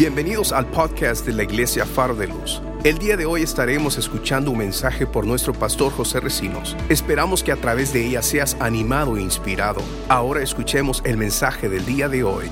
[0.00, 2.62] Bienvenidos al podcast de la Iglesia Faro de Luz.
[2.84, 6.74] El día de hoy estaremos escuchando un mensaje por nuestro pastor José Recinos.
[6.88, 9.82] Esperamos que a través de ella seas animado e inspirado.
[10.08, 12.46] Ahora escuchemos el mensaje del día de hoy.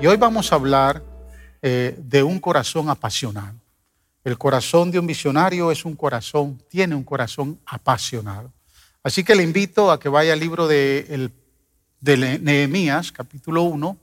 [0.00, 1.04] Y hoy vamos a hablar
[1.62, 3.54] eh, de un corazón apasionado.
[4.24, 8.52] El corazón de un misionario es un corazón, tiene un corazón apasionado.
[9.04, 11.30] Así que le invito a que vaya al libro de,
[12.00, 13.96] de Nehemías, capítulo 1,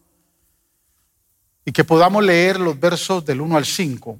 [1.70, 4.20] y que podamos leer los versos del 1 al 5.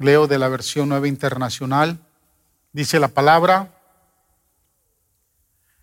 [0.00, 1.96] Leo de la versión nueva internacional.
[2.72, 3.72] Dice la palabra.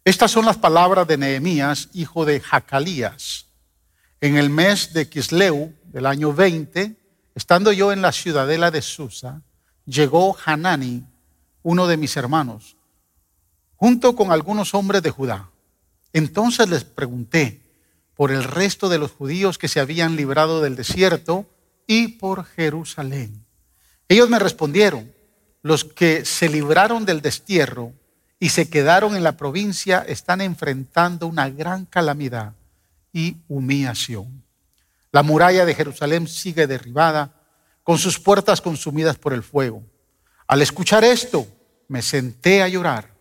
[0.03, 3.45] Estas son las palabras de Nehemías, hijo de Jacalías.
[4.19, 6.97] En el mes de Kisleu del año 20,
[7.33, 9.41] estando yo en la ciudadela de Susa,
[9.85, 11.05] llegó Hanani,
[11.63, 12.75] uno de mis hermanos,
[13.77, 15.49] junto con algunos hombres de Judá.
[16.11, 17.68] Entonces les pregunté,
[18.19, 21.45] por el resto de los judíos que se habían librado del desierto
[21.87, 23.45] y por Jerusalén.
[24.09, 25.09] Ellos me respondieron,
[25.61, 27.93] los que se libraron del destierro
[28.37, 32.55] y se quedaron en la provincia están enfrentando una gran calamidad
[33.13, 34.43] y humillación.
[35.13, 37.31] La muralla de Jerusalén sigue derribada,
[37.83, 39.81] con sus puertas consumidas por el fuego.
[40.45, 41.47] Al escuchar esto,
[41.87, 43.13] me senté a llorar.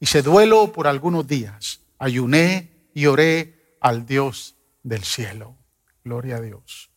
[0.00, 1.80] Hice duelo por algunos días.
[1.98, 5.56] Ayuné y oré al Dios del cielo.
[6.04, 6.90] Gloria a Dios.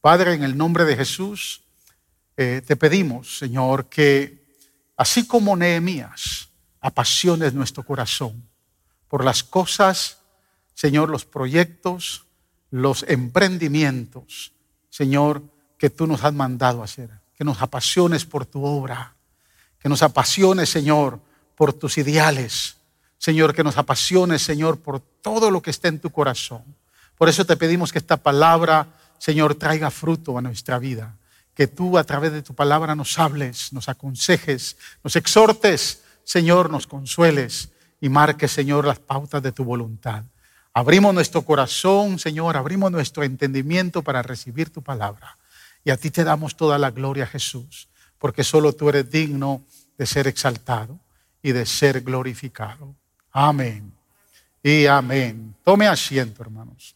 [0.00, 1.64] Padre, en el nombre de Jesús,
[2.36, 4.44] eh, te pedimos, Señor, que
[4.96, 8.48] así como Nehemías, apasiones nuestro corazón
[9.08, 10.18] por las cosas,
[10.74, 12.26] Señor, los proyectos,
[12.70, 14.52] los emprendimientos,
[14.90, 15.42] Señor,
[15.78, 17.10] que tú nos has mandado hacer.
[17.34, 19.14] Que nos apasiones por tu obra.
[19.78, 21.20] Que nos apasiones, Señor,
[21.56, 22.76] por tus ideales
[23.24, 26.62] Señor, que nos apasione, Señor, por todo lo que está en tu corazón.
[27.16, 31.16] Por eso te pedimos que esta palabra, Señor, traiga fruto a nuestra vida.
[31.54, 36.86] Que tú a través de tu palabra nos hables, nos aconsejes, nos exhortes, Señor, nos
[36.86, 40.24] consueles y marques, Señor, las pautas de tu voluntad.
[40.74, 45.38] Abrimos nuestro corazón, Señor, abrimos nuestro entendimiento para recibir tu palabra.
[45.82, 47.88] Y a ti te damos toda la gloria, Jesús,
[48.18, 49.62] porque solo tú eres digno
[49.96, 51.00] de ser exaltado
[51.42, 52.94] y de ser glorificado.
[53.36, 53.92] Amén.
[54.62, 55.56] Y amén.
[55.64, 56.94] Tome asiento, hermanos.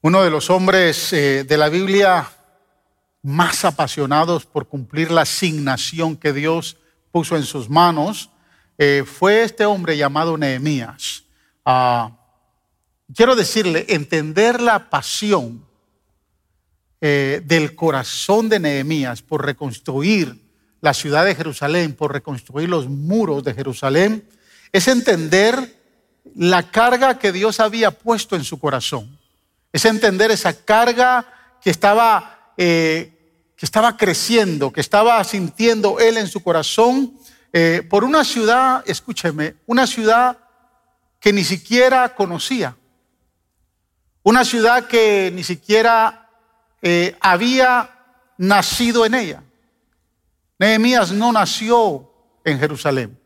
[0.00, 2.26] Uno de los hombres eh, de la Biblia
[3.20, 6.78] más apasionados por cumplir la asignación que Dios
[7.12, 8.30] puso en sus manos
[8.78, 11.24] eh, fue este hombre llamado Nehemías.
[11.66, 12.16] Ah,
[13.14, 15.66] quiero decirle, entender la pasión
[17.02, 20.47] eh, del corazón de Nehemías por reconstruir
[20.80, 24.28] la ciudad de Jerusalén, por reconstruir los muros de Jerusalén,
[24.72, 25.76] es entender
[26.34, 29.18] la carga que Dios había puesto en su corazón.
[29.72, 31.26] Es entender esa carga
[31.60, 37.18] que estaba, eh, que estaba creciendo, que estaba sintiendo él en su corazón
[37.52, 40.38] eh, por una ciudad, escúcheme, una ciudad
[41.18, 42.76] que ni siquiera conocía.
[44.22, 46.28] Una ciudad que ni siquiera
[46.82, 47.90] eh, había
[48.36, 49.42] nacido en ella.
[50.58, 52.10] Nehemías no nació
[52.44, 53.18] en Jerusalén.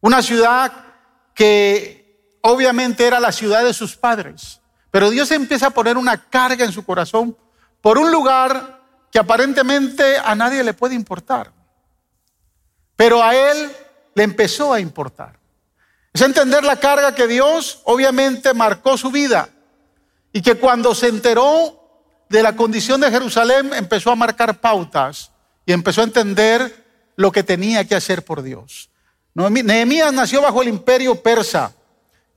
[0.00, 0.72] Una ciudad
[1.34, 4.60] que obviamente era la ciudad de sus padres.
[4.90, 7.36] Pero Dios empieza a poner una carga en su corazón
[7.80, 11.52] por un lugar que aparentemente a nadie le puede importar.
[12.96, 13.70] Pero a él
[14.14, 15.38] le empezó a importar.
[16.12, 19.48] Es entender la carga que Dios obviamente marcó su vida
[20.32, 25.30] y que cuando se enteró de la condición de Jerusalén empezó a marcar pautas
[25.68, 28.88] y empezó a entender lo que tenía que hacer por Dios.
[29.34, 31.74] Nehemías nació bajo el imperio persa,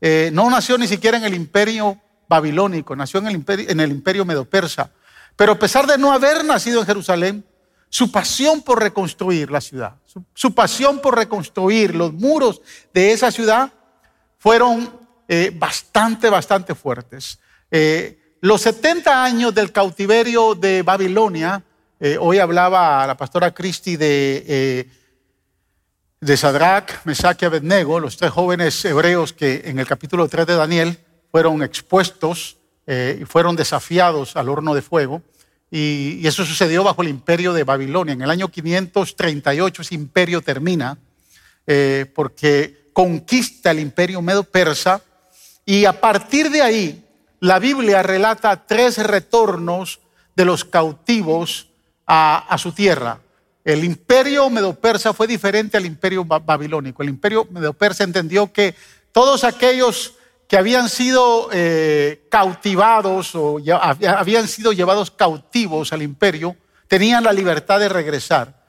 [0.01, 1.97] eh, no nació ni siquiera en el imperio
[2.27, 4.91] babilónico, nació en el imperio, en el imperio medo-persa.
[5.37, 7.45] Pero a pesar de no haber nacido en Jerusalén,
[7.87, 9.95] su pasión por reconstruir la ciudad,
[10.33, 12.61] su, pasión por reconstruir los muros
[12.93, 13.71] de esa ciudad
[14.39, 14.93] fueron
[15.29, 17.39] eh, bastante, bastante fuertes.
[17.71, 21.63] Eh, los 70 años del cautiverio de Babilonia
[22.03, 24.89] eh, hoy hablaba la pastora Cristi de, eh,
[26.19, 30.55] de Sadrach, Mesach y Abednego, los tres jóvenes hebreos que en el capítulo 3 de
[30.55, 30.97] Daniel
[31.29, 32.57] fueron expuestos
[32.87, 35.21] eh, y fueron desafiados al horno de fuego.
[35.69, 38.13] Y, eso sucedió bajo el imperio de Babilonia.
[38.13, 40.97] En el año 538 ese imperio termina
[42.15, 45.01] porque conquista el imperio medo-persa
[45.65, 47.05] y a partir de ahí
[47.39, 50.01] la Biblia relata tres retornos
[50.35, 51.70] de los cautivos
[52.13, 53.19] a, su tierra.
[53.63, 57.03] El imperio medo-persa fue diferente al imperio babilónico.
[57.03, 58.75] El imperio medo-persa entendió que
[59.13, 60.15] todos aquellos
[60.45, 66.57] que habían sido eh, cautivados o ya, habían sido llevados cautivos al imperio
[66.89, 68.61] tenían la libertad de regresar.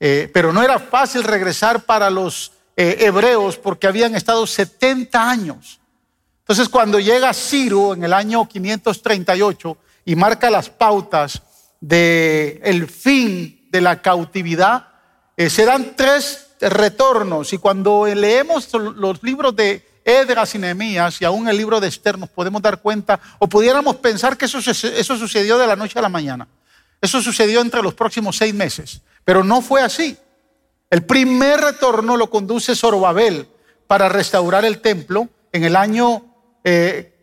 [0.00, 5.78] Eh, pero no era fácil regresar para los eh, hebreos porque habían estado 70 años.
[6.40, 11.42] Entonces cuando llega Ciro en el año 538 y marca las pautas
[11.82, 14.88] del el fin de la cautividad,
[15.36, 17.52] se dan tres retornos.
[17.52, 22.18] Y cuando leemos los libros de Edras y Nehemías y aún el libro de Esther
[22.18, 26.02] nos podemos dar cuenta o pudiéramos pensar que eso, eso sucedió de la noche a
[26.02, 26.48] la mañana.
[27.00, 30.16] Eso sucedió entre los próximos seis meses, pero no fue así.
[30.88, 33.48] El primer retorno lo conduce Zorobabel
[33.86, 36.24] para restaurar el templo en el año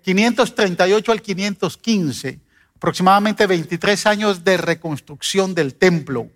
[0.03, 2.39] 538 eh, al 515,
[2.79, 6.29] aproximadamente 23 años de reconstrucción del templo.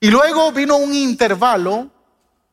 [0.00, 1.90] Y luego vino un intervalo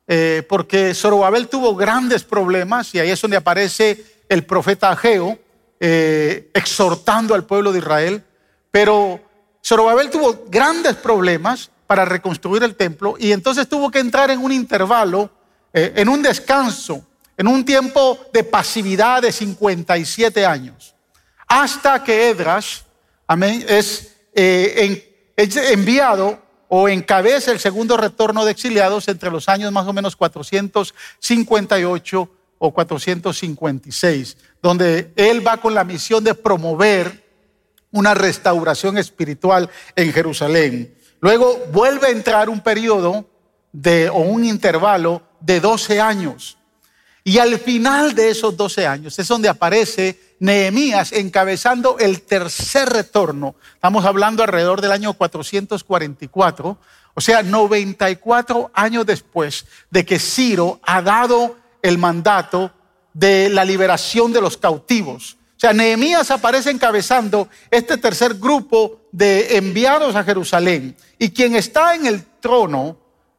[0.06, 5.40] eh, porque Zorobabel tuvo grandes problemas y ahí es donde aparece el profeta Ageo
[5.80, 8.26] eh, exhortando al pueblo de Israel.
[8.70, 9.22] Pero
[9.66, 14.52] Zorobabel tuvo grandes problemas para reconstruir el templo y entonces tuvo que entrar en un
[14.52, 15.32] intervalo,
[15.72, 20.94] eh, en un descanso, en un tiempo de pasividad de 57 años,
[21.48, 22.83] hasta que Edras,
[23.34, 24.16] amén, es,
[25.36, 32.30] enviado o encabeza el segundo retorno de exiliados entre los años más o menos 458
[32.60, 37.24] o 456, donde él va con la misión de promover
[37.92, 40.96] una restauración espiritual en Jerusalén.
[41.20, 43.30] Luego vuelve a entrar un periodo
[44.12, 46.58] o un intervalo de 12 años.
[47.24, 53.56] Y al final de esos 12 años es donde aparece Nehemías encabezando el tercer retorno.
[53.76, 56.78] Estamos hablando alrededor del año 444,
[57.14, 62.74] o sea, 94 años después de que Ciro ha dado el mandato
[63.14, 65.38] de la liberación de los cautivos.
[65.56, 70.98] O sea, Nehemías aparece encabezando este tercer grupo de enviados a Jerusalén.
[71.18, 72.98] Y quien está en el trono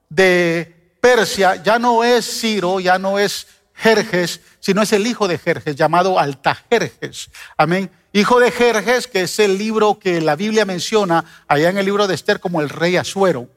[0.09, 5.39] de Persia ya no es Ciro, ya no es Jerjes, sino es el hijo de
[5.39, 7.31] Jerjes, llamado Altajerjes.
[7.57, 7.91] Amén.
[8.13, 12.07] Hijo de Jerjes, que es el libro que la Biblia menciona allá en el libro
[12.07, 13.49] de Esther como el rey Asuero,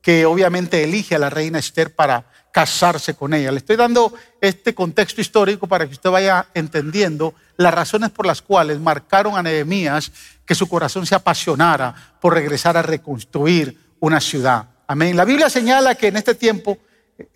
[0.00, 3.52] que obviamente elige a la reina Esther para casarse con ella.
[3.52, 8.40] Le estoy dando este contexto histórico para que usted vaya entendiendo las razones por las
[8.40, 10.10] cuales marcaron a Nehemías
[10.46, 14.66] que su corazón se apasionara por regresar a reconstruir una ciudad.
[14.86, 15.16] Amén.
[15.16, 16.78] La Biblia señala que en este tiempo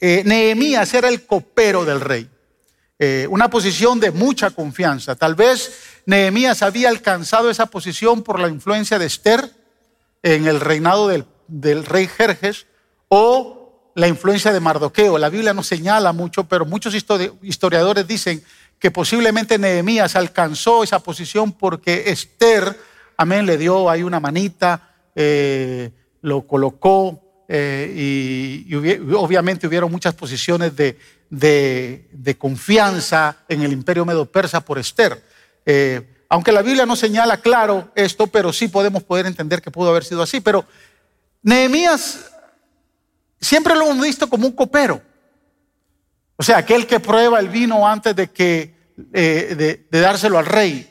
[0.00, 2.28] eh, Nehemías era el copero del rey,
[2.98, 5.16] eh, una posición de mucha confianza.
[5.16, 5.72] Tal vez
[6.06, 9.50] Nehemías había alcanzado esa posición por la influencia de Esther
[10.22, 12.66] en el reinado del, rey Jerjes
[13.08, 15.18] o la influencia de Mardoqueo.
[15.18, 18.42] La Biblia no señala mucho, pero muchos historiadores dicen
[18.78, 22.78] que posiblemente Nehemías alcanzó esa posición porque Esther,
[23.16, 25.90] amén, le dio ahí una manita, eh,
[26.20, 28.74] lo colocó eh, y,
[29.14, 35.22] obviamente hubieron muchas posiciones de, de, confianza en el imperio medo-persa por Esther.
[35.66, 36.00] Eh,
[36.30, 40.02] aunque la Biblia no señala claro esto, pero sí podemos poder entender que pudo haber
[40.02, 40.40] sido así.
[40.40, 40.64] Pero
[41.42, 42.30] Nehemías
[43.38, 45.02] siempre lo hemos visto como un copero.
[46.36, 48.74] O sea, aquel que prueba el vino antes de, que,
[49.12, 50.90] eh, de, de dárselo al rey.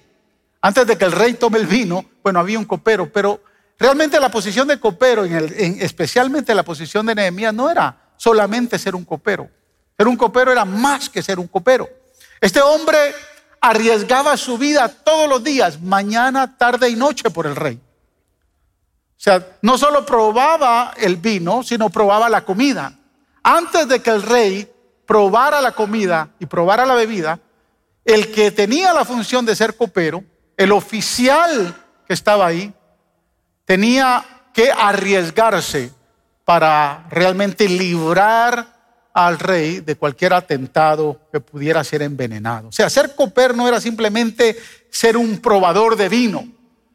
[0.61, 3.41] Antes de que el rey tome el vino, bueno, había un copero, pero
[3.77, 8.95] Realmente la posición de copero, en especialmente la posición de Nehemías, no era solamente ser
[8.95, 9.49] un copero.
[9.97, 11.89] Ser un copero era más que ser un copero.
[12.39, 13.13] Este hombre
[13.59, 17.75] arriesgaba su vida todos los días, mañana, tarde y noche por el rey.
[17.75, 22.97] O sea, no solo probaba el vino, sino probaba la comida.
[23.43, 24.71] Antes de que el rey
[25.05, 27.39] probara la comida y probara la bebida,
[28.03, 30.23] el que tenía la función de ser copero,
[30.57, 31.75] el oficial
[32.07, 32.73] que estaba ahí,
[33.71, 35.93] tenía que arriesgarse
[36.43, 38.67] para realmente librar
[39.13, 42.67] al rey de cualquier atentado que pudiera ser envenenado.
[42.67, 44.57] O sea, ser copero no era simplemente
[44.89, 46.45] ser un probador de vino.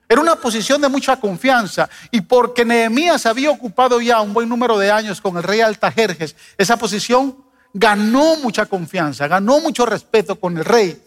[0.06, 4.76] Era una posición de mucha confianza y porque Nehemías había ocupado ya un buen número
[4.76, 7.42] de años con el rey Altajerjes, esa posición
[7.72, 11.02] ganó mucha confianza, ganó mucho respeto con el rey.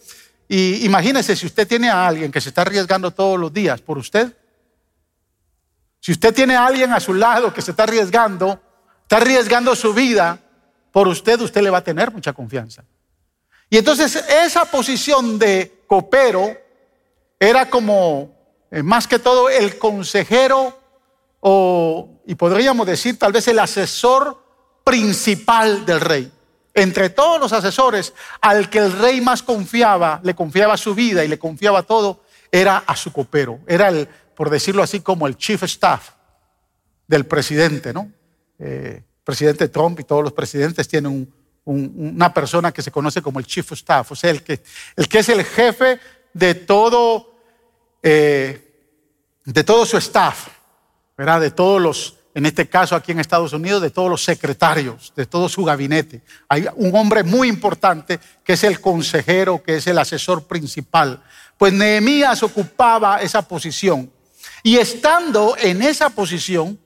[0.48, 3.98] Y imagínese si usted tiene a alguien que se está arriesgando todos los días por
[3.98, 4.34] usted,
[6.00, 8.60] si usted tiene a alguien a su lado que se está arriesgando,
[9.02, 10.38] está arriesgando su vida
[10.90, 12.84] por usted, usted le va a tener mucha confianza.
[13.68, 16.56] Y entonces esa posición de copero
[17.38, 18.34] era como,
[18.70, 20.76] eh, más que todo, el consejero
[21.40, 24.42] o, y podríamos decir tal vez el asesor
[24.84, 26.32] principal del rey.
[26.72, 31.28] entre todos los asesores, al que el rey más confiaba, le confiaba su vida y
[31.28, 33.58] le confiaba todo, era a su copero.
[33.66, 34.08] Era el,
[34.40, 36.12] por decirlo así, como el chief staff
[37.06, 38.10] del presidente, ¿no?
[38.58, 41.30] Eh, presidente Trump y todos los presidentes tienen
[41.66, 44.62] una persona que se conoce como el chief staff, o sea, el que,
[44.96, 46.00] es el jefe
[46.32, 47.34] de todo,
[48.02, 49.04] eh,
[49.44, 50.48] de todo su staff,
[51.18, 51.42] ¿verdad?
[51.42, 55.26] De todos los en este caso aquí en Estados Unidos, de todos los secretarios, de
[55.26, 56.22] todo su gabinete.
[56.48, 61.22] Hay un hombre muy importante que es el consejero, que es el asesor principal.
[61.58, 64.10] Pues Nehemías ocupaba esa posición.
[64.62, 66.78] Y estando en esa posición,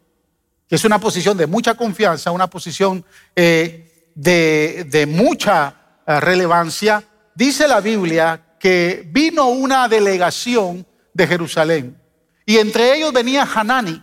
[0.69, 3.05] que es una posición de mucha confianza, una posición
[3.35, 5.75] eh, de, mucha
[6.07, 7.03] eh, relevancia,
[7.35, 12.01] dice la Biblia que vino una delegación de Jerusalén.
[12.47, 14.03] Y entre ellos venía Hanani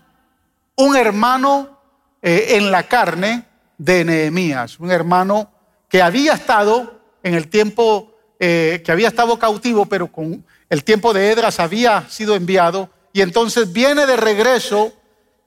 [0.76, 1.80] un hermano
[2.22, 3.46] eh, en la carne
[3.78, 5.52] de Nehemías, un hermano
[5.90, 8.08] que había estado en el tiempo,
[8.40, 13.72] que había estado cautivo, pero con el tiempo de Edras había sido enviado, y entonces
[13.72, 14.94] viene de regreso,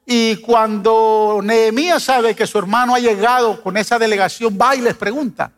[0.06, 4.94] y cuando Nehemías sabe que su hermano ha llegado con esa delegación, va y les
[4.94, 5.50] pregunta,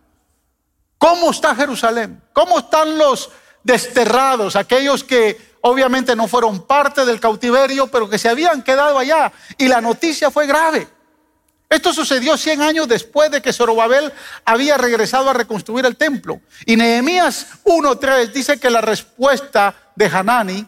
[0.98, 2.22] ¿cómo está Jerusalén?
[2.32, 3.30] ¿Cómo están los
[3.66, 9.32] desterrados, aquellos que obviamente no fueron parte del cautiverio, pero que se habían quedado allá.
[9.58, 10.86] Y la noticia fue grave.
[11.68, 14.12] Esto sucedió 100 años después de que Zorobabel
[14.44, 16.40] había regresado a reconstruir el templo.
[16.64, 20.64] Y Nehemías 1.3 dice que la respuesta de Hanani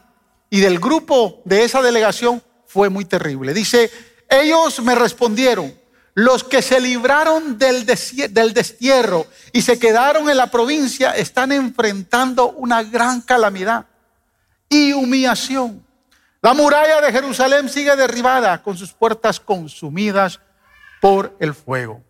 [0.50, 3.55] y del grupo de esa delegación fue muy terrible.
[3.55, 3.90] Dice,
[4.28, 5.75] ellos me respondieron,
[6.14, 12.83] los que se libraron del, destierro y se quedaron en la provincia están enfrentando una
[12.83, 13.87] gran calamidad
[14.69, 15.87] y humillación.
[16.43, 20.40] La muralla de Jerusalén sigue derribada con sus puertas consumidas
[21.00, 22.02] por el fuego.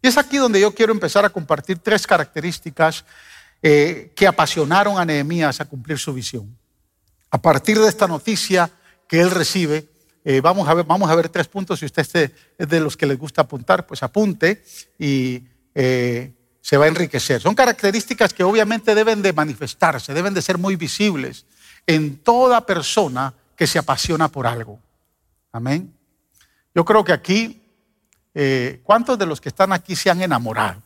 [0.00, 3.04] Y es aquí donde yo quiero empezar a compartir tres características
[3.62, 6.56] eh, que apasionaron a Nehemías a cumplir su visión.
[7.30, 8.70] A partir de esta noticia
[9.06, 9.88] que él recibe,
[10.24, 11.78] eh, vamos, a ver, tres puntos.
[11.78, 14.62] Si usted es de los que les gusta apuntar, pues apunte
[14.98, 15.44] y
[15.74, 17.40] eh, se va a enriquecer.
[17.40, 21.46] Son características que obviamente deben de manifestarse, deben de ser muy visibles
[21.86, 24.78] en toda persona que se apasiona por algo.
[25.52, 25.94] Amén.
[26.74, 27.62] Yo creo que aquí,
[28.34, 30.82] eh, ¿cuántos de los que están aquí se han enamorado?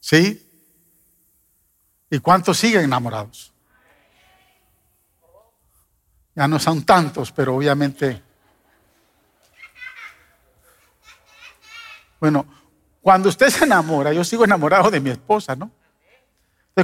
[0.00, 0.47] ¿Sí?
[2.10, 3.52] ¿Y cuántos siguen enamorados?
[6.34, 8.22] Ya no son tantos, pero obviamente...
[12.20, 12.46] Bueno,
[13.00, 15.70] cuando usted se enamora, yo sigo enamorado de mi esposa, ¿no?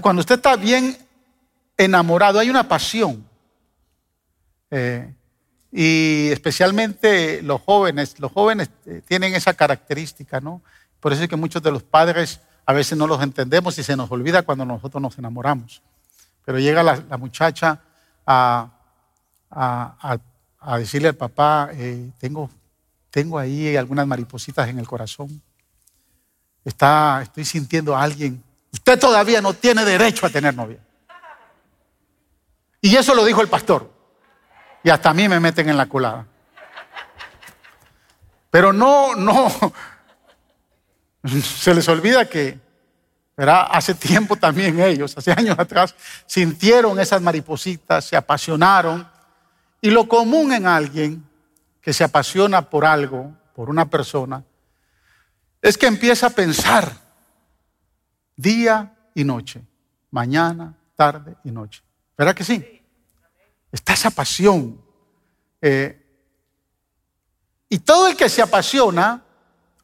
[0.00, 0.96] cuando usted está bien
[1.76, 3.24] enamorado, hay una pasión.
[4.70, 5.14] Eh,
[5.70, 10.62] y especialmente los jóvenes, los jóvenes eh, tienen esa característica, ¿no?
[11.00, 13.96] Por eso es que muchos de los padres a veces no los entendemos y se
[13.96, 15.82] nos olvida cuando nosotros nos enamoramos.
[16.44, 17.80] Pero llega la, muchacha
[18.26, 18.70] a,
[20.78, 22.50] decirle al papá, eh, tengo,
[23.10, 25.42] tengo ahí algunas maripositas en el corazón.
[26.64, 28.42] Está, estoy sintiendo a alguien
[28.74, 30.80] Usted todavía no tiene derecho a tener novia.
[32.80, 33.88] Y eso lo dijo el pastor.
[34.82, 36.26] Y hasta a mí me meten en la colada.
[38.50, 39.48] Pero no, no.
[41.42, 42.58] Se les olvida que,
[43.36, 43.66] ¿verdad?
[43.70, 45.94] Hace tiempo también ellos, hace años atrás,
[46.26, 49.08] sintieron esas maripositas, se apasionaron.
[49.80, 51.24] Y lo común en alguien
[51.80, 54.44] que se apasiona por algo, por una persona,
[55.60, 57.04] es que empieza a pensar
[58.36, 59.62] Día y noche.
[60.10, 61.82] Mañana, tarde y noche.
[62.16, 62.82] ¿Verdad que sí?
[63.70, 64.80] Está esa pasión.
[65.60, 66.00] Eh,
[67.68, 69.23] y todo el que se apasiona,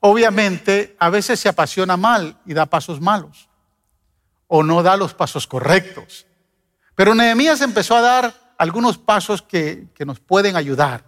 [0.01, 3.49] obviamente, a veces se apasiona mal y da pasos malos.
[4.47, 6.27] O no da los pasos correctos.
[6.95, 11.05] Pero Nehemías empezó a dar algunos pasos que, que nos pueden ayudar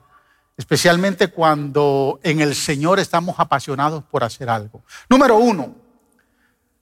[0.57, 4.85] especialmente cuando en el Señor estamos apasionados por hacer algo.
[5.09, 5.75] Número uno,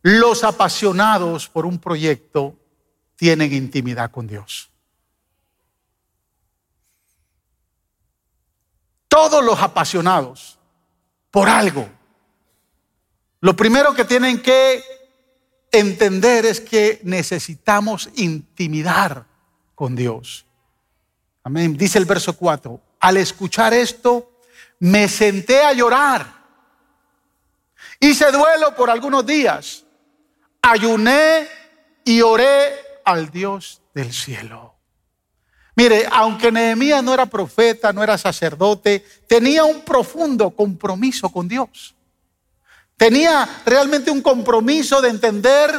[0.03, 2.57] los apasionados por un proyecto
[3.17, 4.71] tienen intimidad con Dios.
[9.09, 10.59] Todos los apasionados
[11.31, 11.89] por algo.
[13.41, 14.83] Lo primero que tienen que
[15.73, 19.27] entender es que necesitamos intimidad
[19.75, 20.45] con Dios.
[21.43, 21.77] Amén.
[21.77, 22.81] Dice el verso 4.
[23.01, 24.31] Al escuchar esto,
[24.79, 26.41] me senté a llorar.
[27.99, 29.85] Hice duelo por algunos días
[30.63, 31.49] ayuné
[32.05, 34.75] y oré al Dios del cielo.
[35.77, 41.95] Mire, aunque Nehemías no era profeta, no era sacerdote, tenía un profundo compromiso con Dios.
[43.01, 45.71] Tenía realmente un compromiso de entender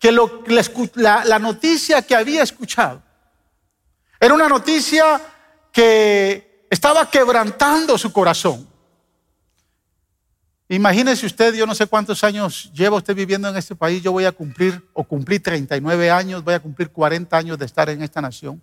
[0.00, 3.00] que la noticia que había escuchado
[4.18, 5.20] era una noticia
[5.70, 8.68] que estaba quebrantando su corazón.
[10.68, 14.24] Imagínese usted, yo no sé cuántos años lleva usted viviendo en este país, yo voy
[14.24, 18.20] a cumplir, o cumplí 39 años, voy a cumplir 40 años de estar en esta
[18.20, 18.60] nación.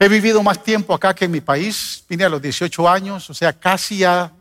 [0.00, 3.34] He vivido más tiempo acá que en mi país, vine a los 18 años, o
[3.34, 4.32] sea, casi ya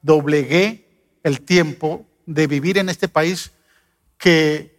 [0.00, 0.87] doblegué
[1.22, 3.52] el tiempo de vivir en este país
[4.18, 4.78] que,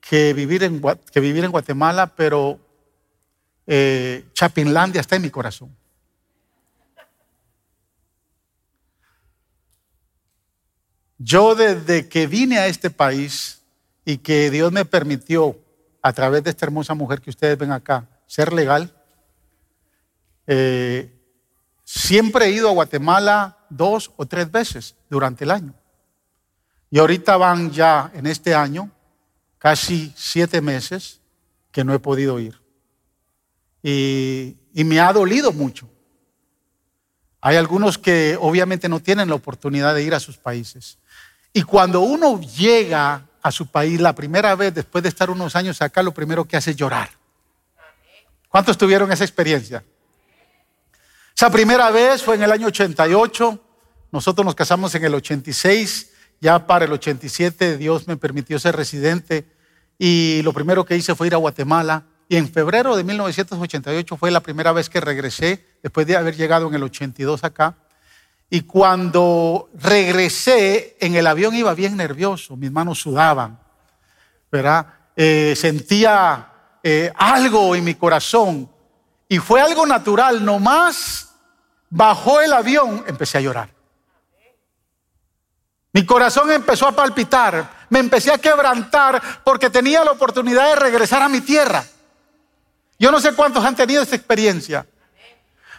[0.00, 0.80] que, vivir, en,
[1.12, 2.58] que vivir en Guatemala, pero
[3.66, 5.76] eh, Chapinlandia está en mi corazón.
[11.18, 13.62] Yo desde que vine a este país
[14.04, 15.58] y que Dios me permitió,
[16.00, 18.94] a través de esta hermosa mujer que ustedes ven acá, ser legal,
[20.46, 21.12] eh,
[21.84, 25.74] siempre he ido a Guatemala dos o tres veces durante el año.
[26.90, 28.90] Y ahorita van ya en este año
[29.58, 31.20] casi siete meses
[31.72, 32.60] que no he podido ir.
[33.82, 35.88] Y, y me ha dolido mucho.
[37.40, 40.98] Hay algunos que obviamente no tienen la oportunidad de ir a sus países.
[41.52, 45.80] Y cuando uno llega a su país la primera vez, después de estar unos años
[45.80, 47.10] acá, lo primero que hace es llorar.
[48.48, 49.84] ¿Cuántos tuvieron esa experiencia?
[51.38, 53.60] Esa primera vez fue en el año 88,
[54.10, 59.46] nosotros nos casamos en el 86, ya para el 87 Dios me permitió ser residente.
[59.96, 62.06] Y lo primero que hice fue ir a Guatemala.
[62.28, 66.66] Y en febrero de 1988 fue la primera vez que regresé, después de haber llegado
[66.66, 67.76] en el 82 acá.
[68.50, 73.60] Y cuando regresé, en el avión iba bien nervioso, mis manos sudaban,
[74.50, 74.88] ¿verdad?
[75.14, 76.50] Eh, sentía
[76.82, 78.68] eh, algo en mi corazón.
[79.28, 81.27] Y fue algo natural, nomás
[81.90, 83.70] bajó el avión, empecé a llorar.
[85.92, 91.22] Mi corazón empezó a palpitar, me empecé a quebrantar porque tenía la oportunidad de regresar
[91.22, 91.84] a mi tierra.
[92.98, 94.86] Yo no sé cuántos han tenido esta experiencia.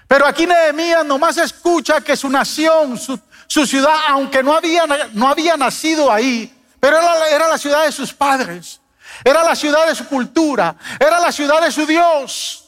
[0.08, 5.56] Pero aquí Nehemías nomás escucha que su nación, su, ciudad, aunque no había, no había
[5.56, 8.82] nacido ahí, pero era la ciudad de sus padres,
[9.24, 12.59] era la ciudad de su cultura, era la ciudad de su Dios.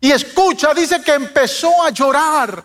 [0.00, 2.64] Y escucha, dice que empezó a llorar,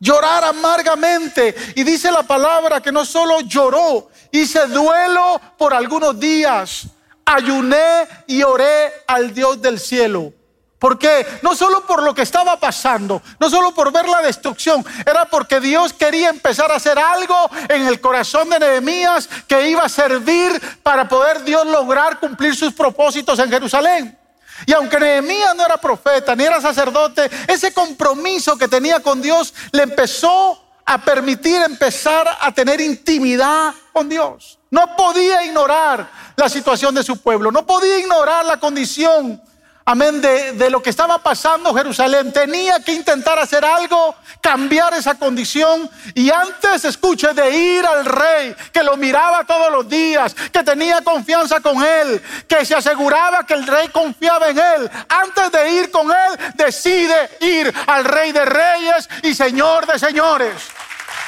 [0.00, 1.54] llorar amargamente.
[1.74, 6.86] Y dice la palabra que no solo lloró, hice duelo por algunos días,
[7.26, 10.32] ayuné y oré al Dios del cielo.
[10.78, 11.26] ¿Por qué?
[11.42, 15.58] No solo por lo que estaba pasando, no solo por ver la destrucción, era porque
[15.58, 17.34] Dios quería empezar a hacer algo
[17.68, 22.74] en el corazón de Nehemías que iba a servir para poder Dios lograr cumplir sus
[22.74, 24.18] propósitos en Jerusalén.
[24.64, 29.52] Y aunque Nehemías no era profeta ni era sacerdote, ese compromiso que tenía con Dios
[29.72, 34.58] le empezó a permitir empezar a tener intimidad con Dios.
[34.70, 39.42] No podía ignorar la situación de su pueblo, no podía ignorar la condición
[39.86, 42.32] amén, de, lo que estaba pasando Jerusalén.
[42.32, 45.88] Tenía que intentar hacer algo, cambiar esa condición.
[46.14, 51.00] Y antes, escuche, de ir al rey, que lo miraba todos los días, que tenía
[51.02, 54.90] confianza con él, que se aseguraba que el rey confiaba en él.
[55.08, 60.54] Antes de ir con él, decide ir al rey de reyes y señor de señores.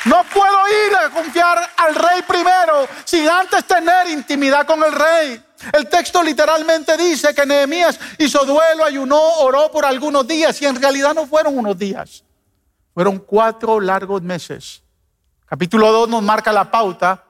[0.04, 5.47] No puedo ir a confiar al rey primero sin antes tener intimidad con el rey.
[5.72, 10.80] El texto literalmente dice que Nehemías hizo duelo, ayunó, oró por algunos días y en
[10.80, 12.24] realidad no fueron unos días,
[12.94, 14.82] fueron cuatro largos meses.
[15.46, 17.24] Capítulo 2 nos marca la pauta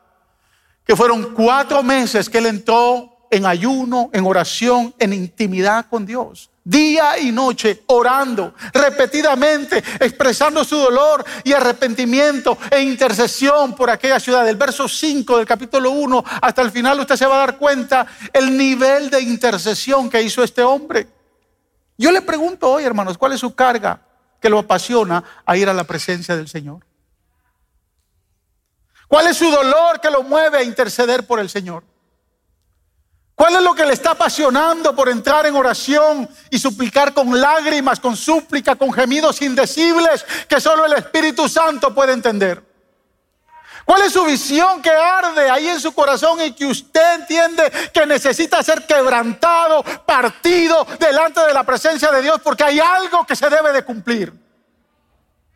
[0.85, 6.51] que fueron cuatro meses que él entró en ayuno, en oración, en intimidad con Dios
[6.69, 14.45] día y noche, orando repetidamente, expresando su dolor y arrepentimiento e intercesión por aquella ciudad.
[14.45, 18.07] Del verso 5 del capítulo 1 hasta el final usted se va a dar cuenta
[18.35, 21.09] el nivel de intercesión que hizo este hombre.
[21.97, 24.03] Yo le pregunto hoy, hermanos, ¿cuál es su carga
[24.39, 26.85] que lo apasiona a ir a la presencia del Señor?
[29.09, 31.83] ¿Cuál es su dolor que lo mueve a interceder por el Señor?
[33.39, 38.01] ¿Cuál es lo que le está apasionando por entrar en oración y suplicar con lágrimas,
[38.01, 42.61] con súplica, con gemidos indecibles que solo el Espíritu Santo puede entender?
[43.85, 48.07] ¿Cuál es su visión que arde ahí en su corazón y que usted entiende que
[48.07, 53.49] necesita ser quebrantado, partido delante de la presencia de Dios porque hay algo que se
[53.49, 54.33] debe de cumplir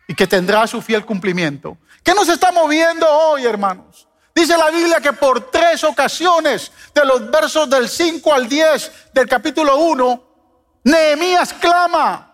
[0.06, 1.76] y que tendrá su fiel cumplimiento?
[2.04, 4.06] ¿Qué nos está moviendo hoy, hermanos?
[4.34, 9.28] Dice la Biblia que por tres ocasiones, de los versos del 5 al 10 del
[9.28, 10.24] capítulo 1,
[10.84, 12.31] Nehemías clama.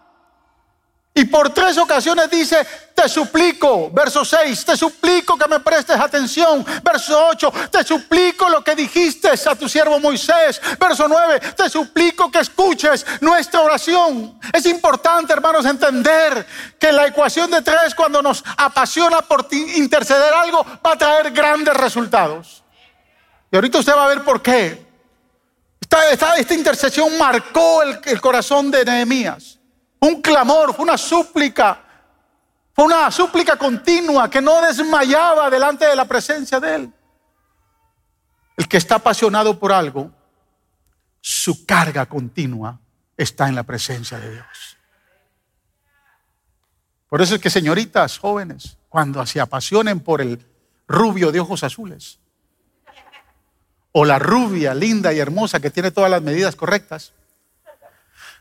[1.19, 6.65] Y por tres ocasiones dice, te suplico, verso 6, te suplico que me prestes atención.
[6.81, 10.61] Verso 8, te suplico lo que dijiste a tu siervo Moisés.
[10.79, 14.39] Verso 9, te suplico que escuches nuestra oración.
[14.53, 16.47] Es importante, hermanos, entender
[16.79, 21.75] que la ecuación de tres, cuando nos apasiona por interceder algo, va a traer grandes
[21.75, 22.63] resultados.
[23.51, 24.87] Y ahorita usted va a ver por qué.
[25.81, 29.58] Esta, esta, intercesión marcó el corazón de Nehemías
[30.01, 31.81] un clamor, fue una súplica,
[32.73, 36.93] fue una súplica continua que no desmayaba delante de la presencia de Él.
[38.57, 40.11] El que está apasionado por algo,
[41.21, 42.81] su carga continua
[43.17, 44.77] está en la presencia de Dios.
[47.09, 50.45] Por eso es que señoritas jóvenes, cuando se apasionen por el
[50.87, 52.19] rubio de ojos azules,
[53.93, 57.13] o la rubia linda y hermosa que tiene todas las medidas correctas,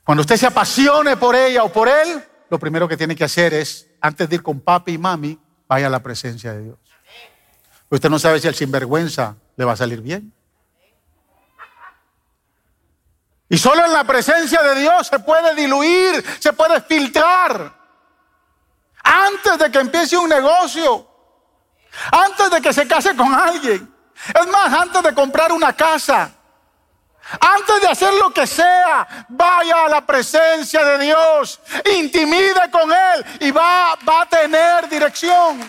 [0.07, 3.53] cuando usted se apasione por ella o por él, lo primero que tiene que hacer
[3.53, 6.77] es, antes de ir con papi y mami, vaya a la presencia de Dios.
[7.89, 10.31] Usted no sabe si el sinvergüenza le va a salir bien.
[13.49, 17.77] Y solo en la presencia de Dios se puede diluir, se puede filtrar.
[19.03, 21.05] Antes de que empiece un negocio,
[22.13, 23.93] antes de que se case con alguien,
[24.39, 26.36] es más, antes de comprar una casa,
[27.39, 31.59] antes de hacer lo que sea, vaya a la presencia de Dios,
[31.97, 35.59] intimide con Él y va, va a tener dirección.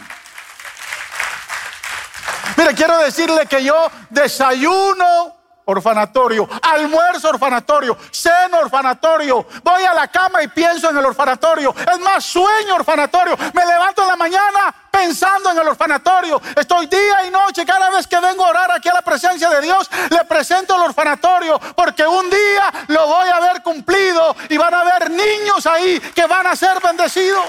[2.57, 5.38] Mire, quiero decirle que yo desayuno
[5.69, 12.01] orfanatorio, almuerzo orfanatorio, ceno orfanatorio, voy a la cama y pienso en el orfanatorio, es
[12.01, 17.31] más, sueño orfanatorio, me levanto en la mañana pensando en el orfanatorio, estoy día y
[17.31, 20.75] noche, cada vez que vengo a orar aquí a la presencia de Dios, le presento
[20.75, 25.67] el orfanatorio, porque un día lo voy a ver cumplido y van a haber niños
[25.67, 27.45] ahí que van a ser bendecidos.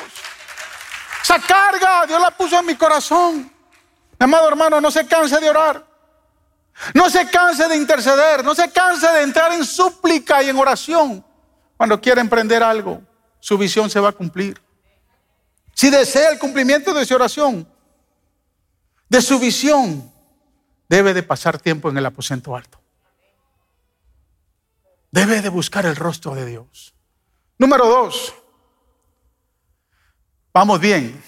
[1.24, 3.50] Esa carga Dios la puso en mi corazón.
[4.20, 5.89] Amado hermano, no se canse de orar.
[6.94, 11.26] No se canse de interceder, no se canse de entrar en súplica y en oración.
[11.78, 13.02] Cuando quiera emprender algo,
[13.40, 14.62] su visión se va a cumplir.
[15.74, 17.68] Si desea el cumplimiento de su oración,
[19.08, 20.12] de su visión,
[20.88, 22.80] debe de pasar tiempo en el aposento alto.
[25.12, 26.94] Debe de buscar el rostro de Dios.
[27.58, 28.34] Número dos,
[30.54, 31.24] vamos bien.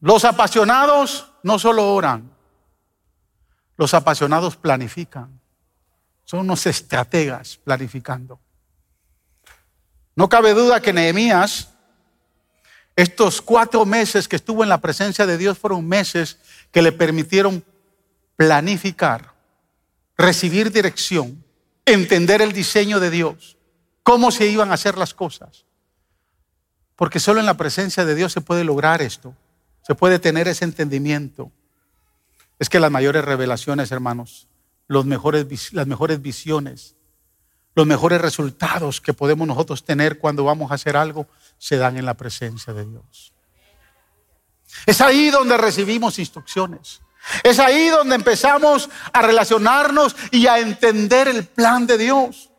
[0.00, 2.31] Los apasionados no solo oran,
[3.76, 5.40] los apasionados planifican.
[6.24, 8.40] Son unos estrategas planificando.
[10.14, 11.70] No cabe duda que Nehemías,
[12.96, 16.38] estos cuatro meses que estuvo en la presencia de Dios fueron meses
[16.70, 17.64] que le permitieron
[18.36, 19.32] planificar,
[20.16, 21.44] recibir dirección,
[21.86, 23.56] entender el diseño de Dios,
[24.02, 25.64] cómo se iban a hacer las cosas.
[26.96, 29.34] Porque solo en la presencia de Dios se puede lograr esto,
[29.86, 31.50] se puede tener ese entendimiento.
[32.58, 34.48] Es que las mayores revelaciones, hermanos,
[34.86, 36.96] los mejores, las mejores visiones,
[37.74, 41.26] los mejores resultados que podemos nosotros tener cuando vamos a hacer algo,
[41.58, 43.32] se dan en la presencia de Dios.
[44.86, 47.00] Es ahí donde recibimos instrucciones.
[47.42, 52.50] Es ahí donde empezamos a relacionarnos y a entender el plan de Dios.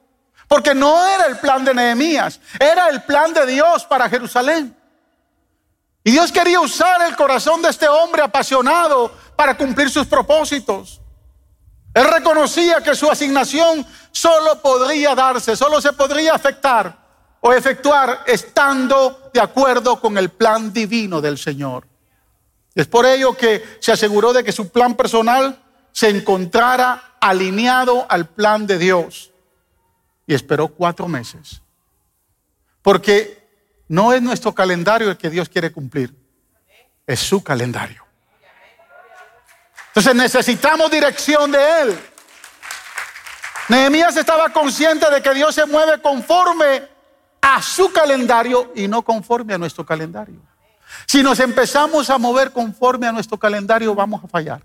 [0.48, 4.76] Porque no era el plan de Nehemías, era el plan de Dios para Jerusalén.
[6.04, 11.02] Y Dios quería usar el corazón de este hombre apasionado para cumplir sus propósitos.
[11.94, 16.98] Él reconocía que su asignación solo podría darse, solo se podría afectar
[17.40, 21.88] o efectuar estando de acuerdo con el plan divino del Señor.
[22.76, 25.62] Es por ello que se aseguró de que su plan personal
[25.92, 29.32] se encontrara alineado al plan de Dios.
[30.26, 31.62] Y esperó cuatro meses.
[32.82, 33.43] Porque
[33.88, 36.16] no es nuestro calendario el que Dios quiere cumplir,
[37.06, 38.04] es su calendario.
[39.88, 42.00] Entonces necesitamos dirección de Él.
[43.70, 46.88] Nehemías estaba consciente de que Dios se mueve conforme
[47.42, 50.40] a su calendario y no conforme a nuestro calendario.
[51.06, 54.64] Si nos empezamos a mover conforme a nuestro calendario, vamos a fallar.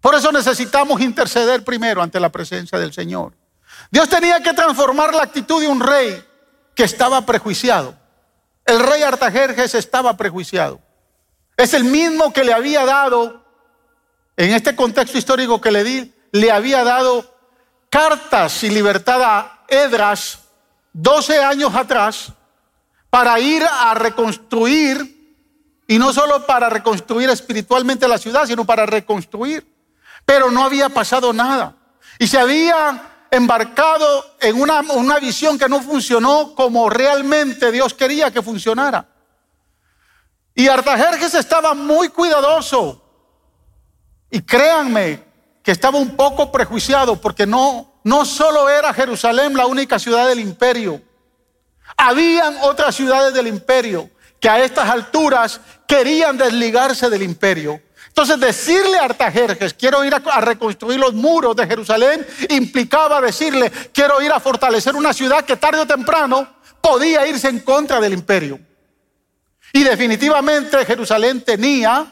[0.00, 3.32] Por eso necesitamos interceder primero ante la presencia del Señor.
[3.90, 6.24] Dios tenía que transformar la actitud de un rey
[6.76, 7.96] que estaba prejuiciado.
[8.64, 10.78] El rey Artajerjes estaba prejuiciado.
[11.56, 13.44] Es el mismo que le había dado,
[14.36, 17.34] en este contexto histórico que le di, le había dado
[17.88, 20.40] cartas y libertad a Edras
[20.92, 22.32] 12 años atrás
[23.08, 25.14] para ir a reconstruir,
[25.88, 29.66] y no solo para reconstruir espiritualmente la ciudad, sino para reconstruir.
[30.26, 31.76] Pero no había pasado nada.
[32.18, 38.30] Y se había embarcado en una, una visión que no funcionó como realmente Dios quería
[38.30, 39.06] que funcionara.
[40.54, 43.02] Y Artajerjes estaba muy cuidadoso.
[44.30, 45.22] Y créanme
[45.62, 50.40] que estaba un poco prejuiciado porque no, no solo era Jerusalén la única ciudad del
[50.40, 51.02] imperio.
[51.96, 57.80] Habían otras ciudades del imperio que a estas alturas querían desligarse del imperio.
[58.18, 64.22] Entonces decirle a Artajerjes, quiero ir a, reconstruir los muros de Jerusalén, implicaba decirle, quiero
[64.22, 66.48] ir a fortalecer una ciudad que tarde o temprano
[66.80, 68.58] podía irse en contra del imperio.
[69.70, 72.10] Y definitivamente Jerusalén tenía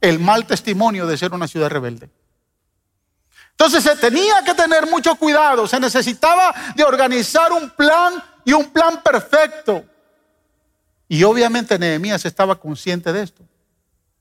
[0.00, 2.08] el mal testimonio de ser una ciudad rebelde.
[3.50, 8.70] Entonces se tenía que tener mucho cuidado, se necesitaba de organizar un plan y un
[8.70, 9.84] plan perfecto.
[11.08, 13.46] Y obviamente Nehemías estaba consciente de esto.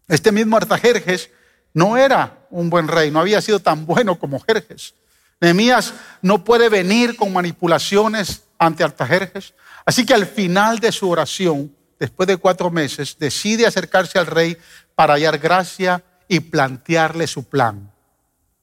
[0.08, 1.30] Este mismo Artajerjes
[1.74, 4.96] no era un buen rey, no había sido tan bueno como Jerjes.
[5.42, 9.54] Nehemías no puede venir con manipulaciones ante Artajerjes.
[9.86, 14.58] Así que al final de su oración, después de cuatro meses, decide acercarse al rey
[14.96, 17.92] para hallar gracia y plantearle su plan.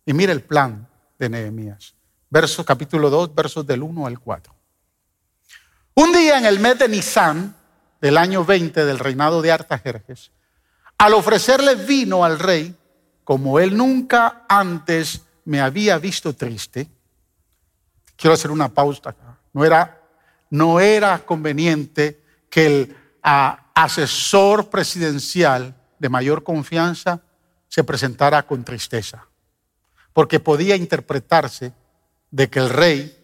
[0.06, 1.94] Y mire el plan de Nehemías.
[2.30, 4.54] Verso capítulo 2, versos del 1 al 4.
[5.94, 7.54] Un día en el mes de Nisan,
[8.00, 10.30] del año 20 del reinado de Artajerjes,
[11.02, 12.76] al ofrecerle vino al rey,
[13.24, 16.88] como él nunca antes me había visto triste,
[18.14, 19.36] quiero hacer una pausa acá.
[19.52, 20.00] No era,
[20.48, 27.20] no era conveniente que el asesor presidencial de mayor confianza
[27.66, 29.26] se presentara con tristeza,
[30.12, 31.72] porque podía interpretarse
[32.30, 33.18] de que el rey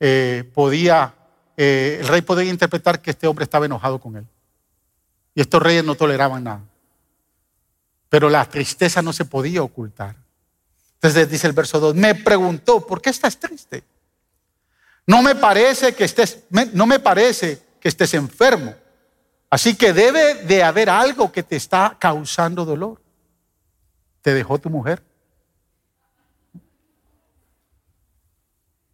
[0.00, 1.14] eh, podía,
[1.54, 4.26] eh, el rey podía interpretar que este hombre estaba enojado con él.
[5.34, 6.62] Y estos reyes no toleraban nada.
[8.08, 10.16] Pero la tristeza no se podía ocultar.
[10.94, 13.84] Entonces dice el verso 2, me preguntó, ¿por qué estás triste?
[15.06, 18.74] No me parece que estés, no me parece que estés enfermo.
[19.50, 23.00] Así que debe de haber algo que te está causando dolor.
[24.20, 25.02] ¿Te dejó tu mujer?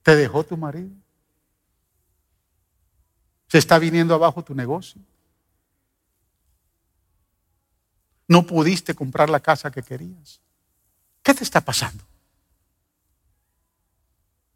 [0.03, 0.91] ¿Te dejó tu marido?
[3.49, 5.01] ¿Se está viniendo abajo tu negocio?
[8.27, 10.41] No pudiste comprar la casa que querías.
[11.23, 12.05] ¿Qué te está pasando?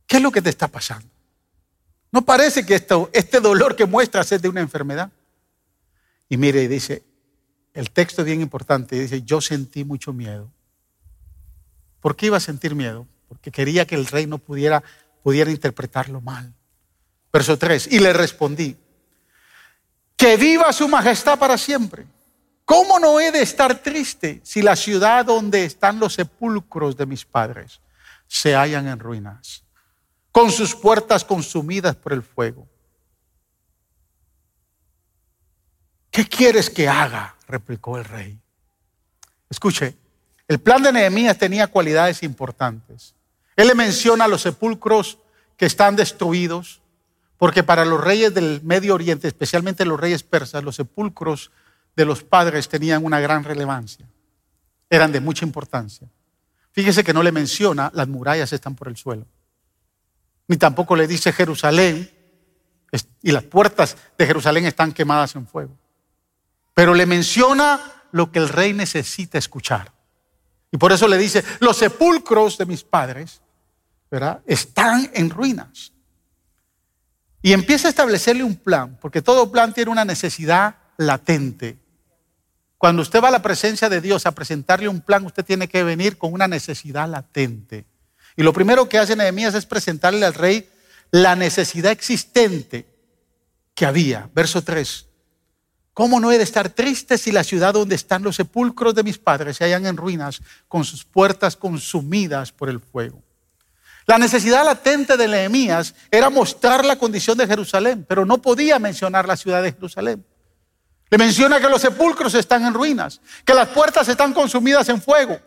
[0.06, 1.08] ¿Qué es lo que te está pasando?
[2.10, 5.10] No parece que este dolor que muestras es de una enfermedad.
[6.28, 7.02] Y mire, dice,
[7.74, 10.50] el texto es bien importante, dice, yo sentí mucho miedo.
[12.00, 13.06] ¿Por qué iba a sentir miedo?
[13.28, 14.82] Porque quería que el rey no pudiera,
[15.22, 16.54] pudiera interpretarlo mal.
[17.32, 18.76] Verso 3, y le respondí,
[20.16, 22.06] que viva su majestad para siempre.
[22.68, 27.24] ¿Cómo no he de estar triste si la ciudad donde están los sepulcros de mis
[27.24, 27.80] padres
[28.26, 29.64] se hallan en ruinas,
[30.30, 32.68] con sus puertas consumidas por el fuego?
[36.10, 37.36] ¿Qué quieres que haga?
[37.46, 38.38] replicó el rey.
[39.48, 39.96] Escuche,
[40.46, 43.14] el plan de Nehemías tenía cualidades importantes.
[43.56, 45.16] Él le menciona los sepulcros
[45.56, 46.82] que están destruidos,
[47.38, 51.50] porque para los reyes del Medio Oriente, especialmente los reyes persas, los sepulcros
[51.98, 54.06] de los padres tenían una gran relevancia,
[54.88, 56.08] eran de mucha importancia.
[56.70, 59.26] Fíjese que no le menciona las murallas están por el suelo,
[60.46, 62.08] ni tampoco le dice Jerusalén
[63.20, 65.76] y las puertas de Jerusalén están quemadas en fuego.
[66.72, 67.80] Pero le menciona
[68.12, 69.92] lo que el rey necesita escuchar.
[70.70, 73.42] Y por eso le dice, los sepulcros de mis padres
[74.46, 75.92] están en ruinas.
[77.42, 81.87] Y empieza a establecerle un plan, porque todo plan tiene una necesidad latente.
[82.78, 85.82] Cuando usted va a la presencia de Dios a presentarle un plan, usted tiene que
[85.82, 87.84] venir con una necesidad latente.
[88.36, 90.70] Y lo primero que hace Nehemías es presentarle al rey
[91.10, 92.86] la necesidad existente
[93.74, 94.30] que había.
[94.32, 95.06] Verso 3.
[95.92, 99.18] ¿Cómo no he de estar triste si la ciudad donde están los sepulcros de mis
[99.18, 103.20] padres se hallan en ruinas, con sus puertas consumidas por el fuego?
[104.06, 109.26] La necesidad latente de Nehemías era mostrar la condición de Jerusalén, pero no podía mencionar
[109.26, 110.24] la ciudad de Jerusalén.
[111.10, 115.38] Le menciona que los sepulcros están en ruinas, que las puertas están consumidas en fuego.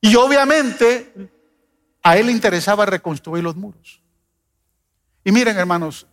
[0.00, 1.30] Y obviamente
[2.02, 4.00] a él le interesaba reconstruir los muros.
[5.24, 6.06] Y miren, hermanos,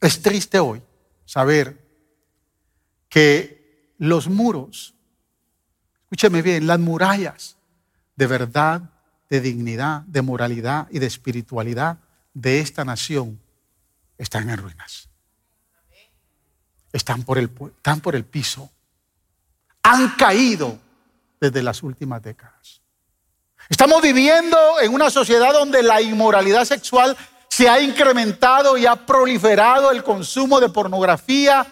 [0.00, 0.82] es triste hoy
[1.24, 1.78] saber
[3.08, 4.94] que los muros,
[6.04, 7.56] escúcheme bien, las murallas
[8.16, 8.90] de verdad,
[9.30, 11.98] de dignidad, de moralidad y de espiritualidad
[12.32, 13.40] de esta nación
[14.18, 15.08] están en ruinas
[16.94, 18.70] están por el, están por el piso.
[19.82, 20.78] Han caído
[21.40, 22.80] desde las últimas décadas.
[23.68, 27.16] Estamos viviendo en una sociedad donde la inmoralidad sexual
[27.48, 31.66] se ha incrementado y ha proliferado el consumo de pornografía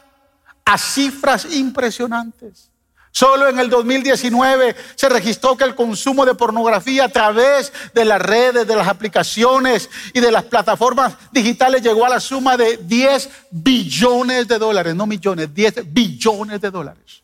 [0.65, 2.72] a cifras impresionantes.
[3.13, 8.21] Solo en el 2019 se registró que el consumo de pornografía a través de las
[8.21, 13.29] redes, de las aplicaciones y de las plataformas digitales llegó a la suma de 10
[13.51, 17.23] billones de dólares, no millones, 10 billones de dólares.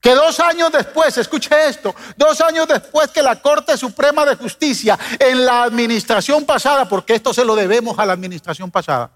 [0.00, 4.98] Que dos años después, escuche esto, dos años después que la Corte Suprema de Justicia
[5.16, 9.12] en la administración pasada, porque esto se lo debemos a la administración pasada,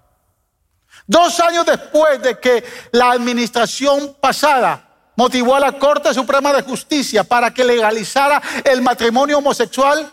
[1.06, 7.24] Dos años después de que la administración pasada motivó a la Corte Suprema de Justicia
[7.24, 10.12] para que legalizara el matrimonio homosexual,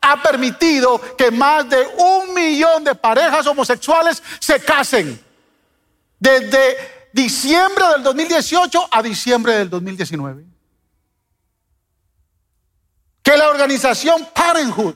[0.00, 5.22] ha permitido que más de un millón de parejas homosexuales se casen.
[6.20, 6.76] Desde
[7.12, 10.46] diciembre del 2018 a diciembre del 2019.
[13.22, 14.94] Que la organización Parenthood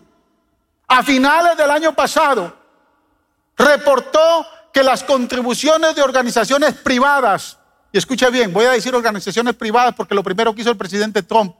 [0.88, 2.56] a finales del año pasado
[3.56, 7.58] reportó que las contribuciones de organizaciones privadas,
[7.92, 11.22] y escucha bien, voy a decir organizaciones privadas porque lo primero que hizo el presidente
[11.22, 11.54] Trump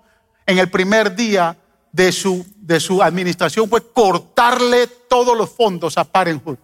[0.47, 1.57] en el primer día
[1.93, 6.57] de su, de su administración fue cortarle todos los fondos a Parenthood.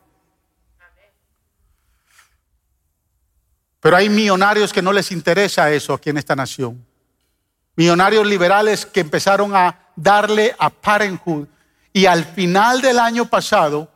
[3.80, 6.84] Pero hay millonarios que no les interesa eso aquí en esta nación.
[7.76, 11.46] Millonarios liberales que empezaron a darle a Parenthood
[11.92, 13.88] y al final del año pasado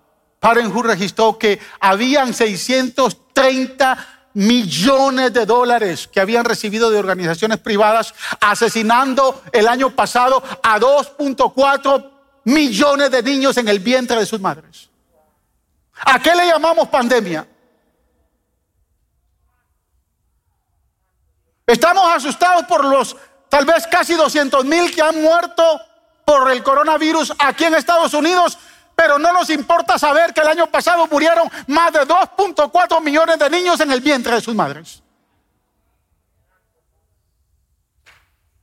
[0.42, 9.40] Parenthood registró que habían 630 millones de dólares que habían recibido de organizaciones privadas, asesinando
[9.52, 12.10] el año pasado a 2.4
[12.42, 14.90] millones de niños en el vientre de sus madres.
[15.94, 17.46] ¿A qué le llamamos pandemia?
[21.64, 23.16] Estamos asustados por los
[23.48, 25.62] tal vez casi 200 mil que han muerto
[26.24, 28.58] por el coronavirus aquí en Estados Unidos,
[29.02, 33.50] pero no nos importa saber que el año pasado murieron más de 2.4 millones de
[33.50, 35.02] niños en el vientre de sus madres.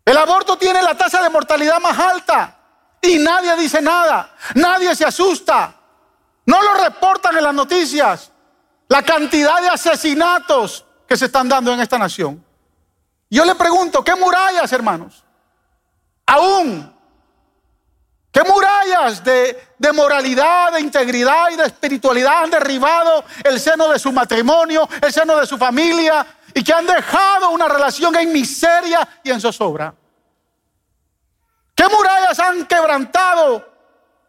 [0.05, 2.57] El aborto tiene la tasa de mortalidad más alta
[3.01, 5.75] y nadie dice nada, nadie se asusta,
[6.45, 8.31] no lo reportan en las noticias,
[8.87, 12.41] la cantidad de asesinatos que se están dando en esta nación.
[13.29, 15.21] Yo le pregunto, ¿qué murallas, hermanos?
[16.25, 16.97] Aún
[18.41, 24.13] ¿Qué murallas de, moralidad, de integridad y de espiritualidad han derribado el seno de su
[24.13, 29.31] matrimonio, el seno de su familia y que han dejado una relación en miseria y
[29.31, 29.93] en zozobra?
[31.75, 33.73] ¿Qué murallas han quebrantado?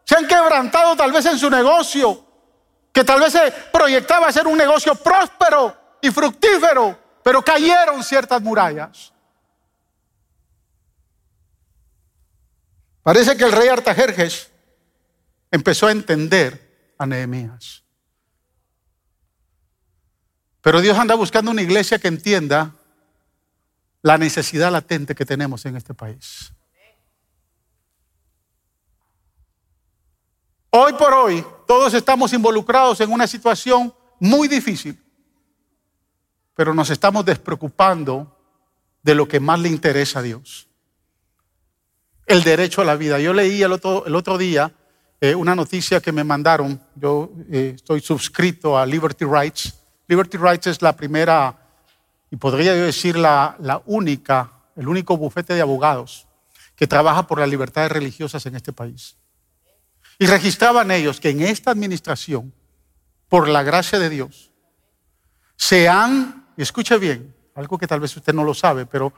[0.03, 2.25] Se han quebrantado tal vez en su negocio,
[2.91, 9.10] que tal vez se proyectaba ser un negocio próspero y fructífero, pero cayeron ciertas murallas.
[13.03, 14.51] Parece que el rey Artajerjes
[15.49, 17.83] empezó a entender a Nehemías.
[20.61, 22.75] Pero Dios anda buscando una iglesia que entienda
[24.03, 26.53] la necesidad latente que tenemos en este país.
[30.69, 34.97] Hoy por hoy todos estamos involucrados en una situación muy difícil,
[36.53, 38.37] pero nos estamos despreocupando
[39.01, 40.70] de lo que más le interesa a Dios
[42.31, 43.19] el derecho a la vida.
[43.19, 44.71] Yo leí el otro, día
[45.19, 46.81] eh, una noticia que me mandaron.
[46.95, 49.73] Yo eh, estoy suscrito a Liberty Rights.
[50.07, 51.57] Liberty Rights es la primera,
[52.29, 56.27] y podría yo decir la, la única, el único bufete de abogados
[56.75, 59.17] que trabaja por las libertades religiosas en este país.
[60.17, 62.53] Y registraban ellos que en esta administración,
[63.27, 64.51] por la gracia de Dios,
[65.55, 69.13] se han, y escuche bien, algo que tal vez usted no lo sabe, pero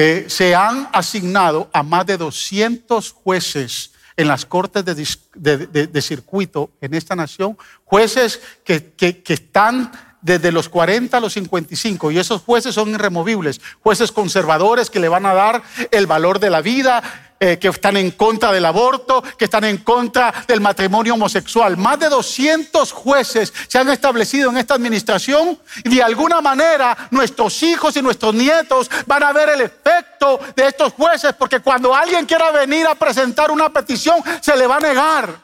[0.00, 6.94] eh, se han asignado a más de 200 jueces en las cortes de, circuito en
[6.94, 12.42] esta nación, jueces que, que, que están desde los 40 a los 55 y esos
[12.42, 17.02] jueces son irremovibles, jueces conservadores que le van a dar el valor de la vida,
[17.40, 21.76] eh, que están en contra del aborto, que están en contra del matrimonio homosexual.
[21.76, 27.62] Más de 200 jueces se han establecido en esta administración y de alguna manera nuestros
[27.62, 32.26] hijos y nuestros nietos van a ver el efecto de estos jueces porque cuando alguien
[32.26, 35.30] quiera venir a presentar una petición se le va a negar.
[35.30, 35.36] O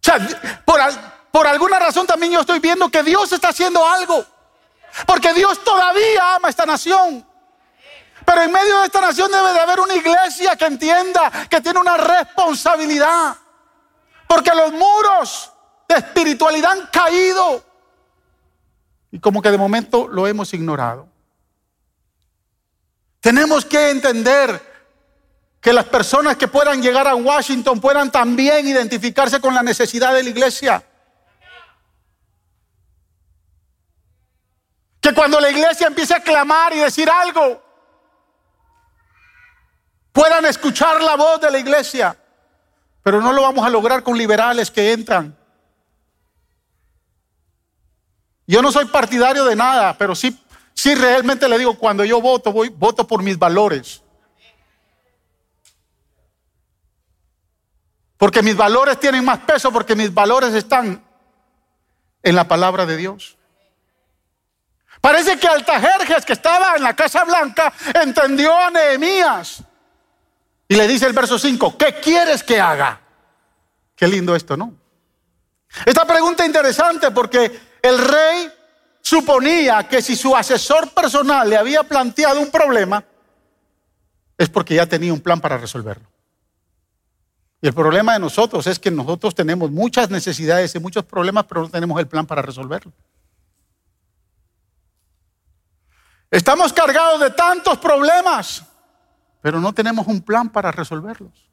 [0.00, 0.18] sea,
[0.64, 0.80] por,
[1.34, 4.24] por alguna razón también yo estoy viendo que Dios está haciendo algo.
[5.04, 7.26] Porque Dios todavía ama esta nación.
[8.24, 11.80] Pero en medio de esta nación debe de haber una iglesia que entienda que tiene
[11.80, 13.34] una responsabilidad.
[14.28, 15.50] Porque los muros
[15.88, 17.64] de espiritualidad han caído.
[19.10, 21.08] Y como que de momento lo hemos ignorado.
[23.18, 24.62] Tenemos que entender
[25.60, 30.22] que las personas que puedan llegar a Washington puedan también identificarse con la necesidad de
[30.22, 30.84] la iglesia.
[35.04, 37.62] Que cuando la iglesia empiece a clamar y decir algo,
[40.12, 42.16] puedan escuchar la voz de la iglesia.
[43.02, 45.36] Pero no lo vamos a lograr con liberales que entran.
[48.46, 50.42] Yo no soy partidario de nada, pero sí,
[50.72, 54.02] sí realmente le digo, cuando yo voto, voy, voto por mis valores.
[58.16, 61.04] Porque mis valores tienen más peso porque mis valores están
[62.22, 63.36] en la palabra de Dios.
[65.04, 67.70] Parece que Altajerjes, que estaba en la Casa Blanca,
[68.02, 69.62] entendió a Nehemías.
[70.66, 73.02] Y le dice el verso 5, ¿qué quieres que haga?
[73.94, 74.72] Qué lindo esto, ¿no?
[75.84, 77.52] Esta pregunta es interesante porque
[77.82, 78.50] el rey
[79.02, 83.04] suponía que si su asesor personal le había planteado un problema,
[84.38, 86.08] es porque ya tenía un plan para resolverlo.
[87.60, 91.60] Y el problema de nosotros es que nosotros tenemos muchas necesidades y muchos problemas, pero
[91.60, 92.90] no tenemos el plan para resolverlo.
[96.34, 98.64] Estamos cargados de tantos problemas,
[99.40, 101.48] pero no tenemos un plan para resolverlos.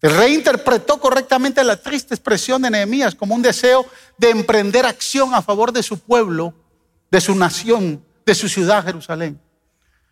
[0.00, 3.84] El rey interpretó correctamente la triste expresión de Nehemías como un deseo
[4.16, 6.54] de emprender acción a favor de su pueblo,
[7.10, 9.38] de su nación, de su ciudad Jerusalén.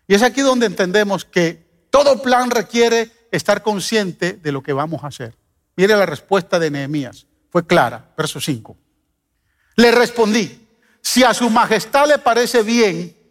[0.06, 5.04] Y es aquí donde entendemos que todo plan requiere estar consciente de lo que vamos
[5.04, 5.38] a hacer.
[5.74, 7.26] Mire la respuesta de Nehemías.
[7.48, 8.76] Fue clara, verso 5.
[9.76, 10.68] Le respondí,
[11.00, 13.21] si a su majestad le parece bien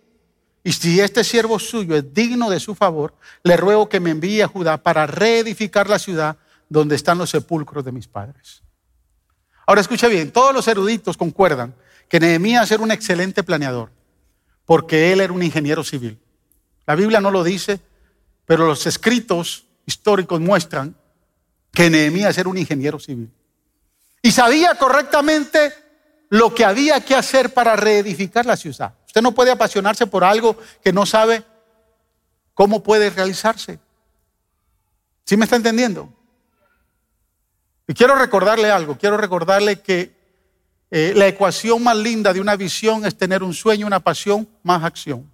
[0.63, 4.41] y si este siervo suyo es digno de su favor, le ruego que me envíe
[4.41, 6.37] a Judá para reedificar la ciudad
[6.69, 8.61] donde están los sepulcros de mis padres.
[9.65, 11.73] Ahora escucha bien, todos los eruditos concuerdan
[12.07, 13.89] que Nehemías era un excelente planeador,
[14.65, 16.19] porque él era un ingeniero civil.
[16.85, 17.79] La Biblia no lo dice,
[18.45, 20.95] pero los escritos históricos muestran
[21.73, 23.31] que Nehemías era un ingeniero civil.
[24.21, 25.73] Y sabía correctamente
[26.29, 28.93] lo que había que hacer para reedificar la ciudad.
[29.11, 31.43] Usted no puede apasionarse por algo que no sabe
[32.53, 33.77] cómo puede realizarse.
[35.25, 36.07] ¿Sí me está entendiendo?
[37.89, 40.15] Y quiero recordarle algo, quiero recordarle que
[40.89, 44.81] eh, la ecuación más linda de una visión es tener un sueño, una pasión, más
[44.81, 45.29] acción.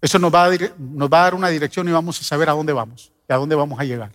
[0.00, 3.32] Eso nos va, a, dar una dirección y vamos a saber a dónde vamos y
[3.32, 4.12] a dónde vamos a llegar.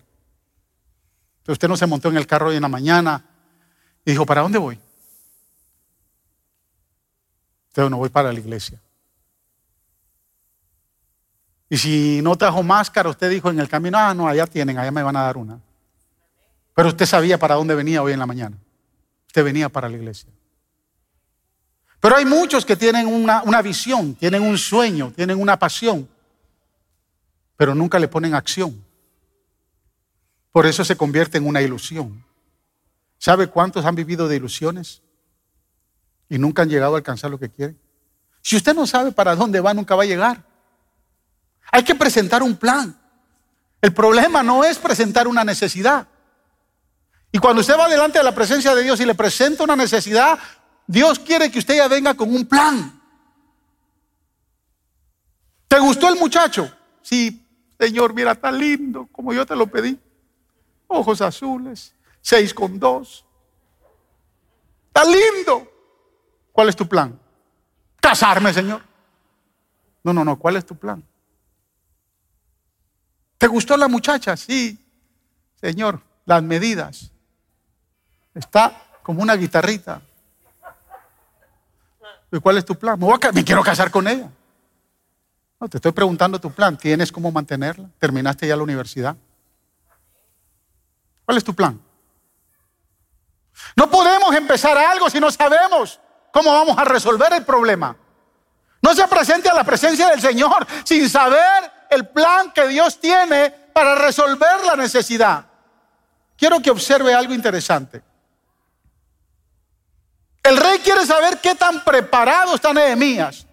[1.40, 3.26] Entonces usted no se montó en el carro hoy en la mañana
[4.06, 4.80] y dijo, ¿para dónde voy?
[7.78, 8.82] Entonces no voy para la iglesia.
[11.70, 14.90] Y si no trajo máscara, usted dijo en el camino, ah, no, allá tienen, allá
[14.90, 15.60] me van a dar una.
[16.74, 18.58] Pero usted sabía para dónde venía hoy en la mañana.
[19.28, 20.28] Usted venía para la iglesia.
[22.00, 26.08] Pero hay muchos que tienen una, visión, tienen un sueño, tienen una pasión,
[27.56, 28.84] pero nunca le ponen acción.
[30.50, 32.24] Por eso se convierte en una ilusión.
[33.18, 35.00] ¿Sabe cuántos han vivido de ilusiones
[36.28, 37.78] y nunca han llegado a alcanzar lo que quieren?
[38.42, 40.44] Si usted no sabe para dónde va, nunca va a llegar.
[41.70, 42.98] Hay que presentar un plan.
[43.80, 46.08] El problema no es presentar una necesidad.
[47.30, 50.38] Y cuando usted va delante de la presencia de Dios y le presenta una necesidad,
[50.86, 53.00] Dios quiere que usted ya venga con un plan.
[55.68, 56.74] ¿Te gustó el muchacho?
[57.02, 57.46] Sí,
[57.78, 59.98] Señor, mira, tan lindo como yo te lo pedí.
[60.86, 63.24] Ojos azules, seis con dos.
[64.86, 65.70] Está lindo.
[66.58, 67.16] ¿Cuál es tu plan?
[68.00, 68.82] Casarme, Señor.
[70.02, 70.36] No, no, no.
[70.36, 71.00] ¿Cuál es tu plan?
[73.38, 74.36] ¿Te gustó la muchacha?
[74.36, 74.76] Sí.
[75.54, 77.12] Señor, las medidas.
[78.34, 80.02] Está como una guitarrita.
[82.32, 82.98] ¿Y cuál es tu plan?
[83.32, 84.28] Me, quiero casar con ella.
[85.60, 86.76] No, te estoy preguntando tu plan.
[86.76, 87.88] ¿Tienes cómo mantenerla?
[88.00, 89.16] ¿Terminaste ya la universidad?
[91.24, 91.80] ¿Cuál es tu plan?
[93.76, 96.00] No podemos empezar algo si no sabemos
[96.32, 97.96] cómo vamos a resolver el problema.
[98.80, 103.50] No se presente a la presencia del Señor sin saber el plan que Dios tiene
[103.72, 105.46] para resolver la necesidad.
[106.36, 108.02] Quiero que observe algo interesante.
[110.42, 113.46] El rey quiere saber qué tan preparado está Nehemías,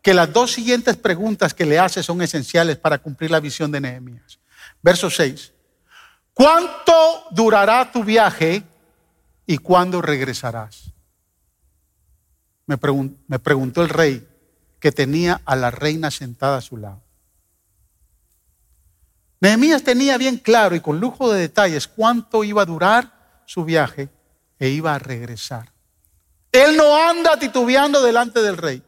[0.00, 3.80] que las dos siguientes preguntas que le hace son esenciales para cumplir la visión de
[3.80, 4.38] Nehemías.
[4.80, 5.52] Verso 6.
[6.32, 8.62] ¿Cuánto durará tu viaje
[9.44, 10.92] y cuándo regresarás?
[12.68, 14.28] Me, preguntó el rey
[14.78, 17.02] que tenía a la reina sentada a su lado.
[19.40, 24.10] Nehemías tenía bien claro y con lujo de detalles cuánto iba a durar su viaje
[24.58, 25.72] e iba a regresar.
[26.52, 28.82] Él no anda titubeando delante del rey.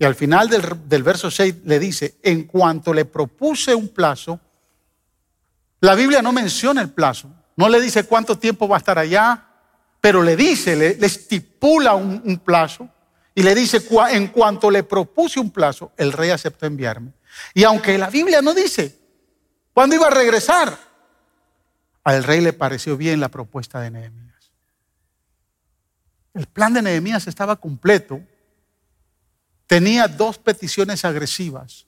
[0.00, 4.40] Y al final del, del verso 6 le dice, en cuanto le propuse un plazo,
[5.80, 9.47] la Biblia no menciona el plazo, no le dice cuánto tiempo va a estar allá,
[10.00, 12.88] pero le dice, le, estipula un, un, plazo
[13.34, 17.12] y le dice, en cuanto le propuse un plazo, el rey aceptó enviarme.
[17.54, 18.96] Y aunque la Biblia no dice
[19.72, 20.78] cuándo iba a regresar,
[22.04, 24.28] al rey le pareció bien la propuesta de Nehemías.
[26.34, 28.20] El plan de Nehemías estaba completo.
[29.66, 31.86] Tenía dos peticiones agresivas.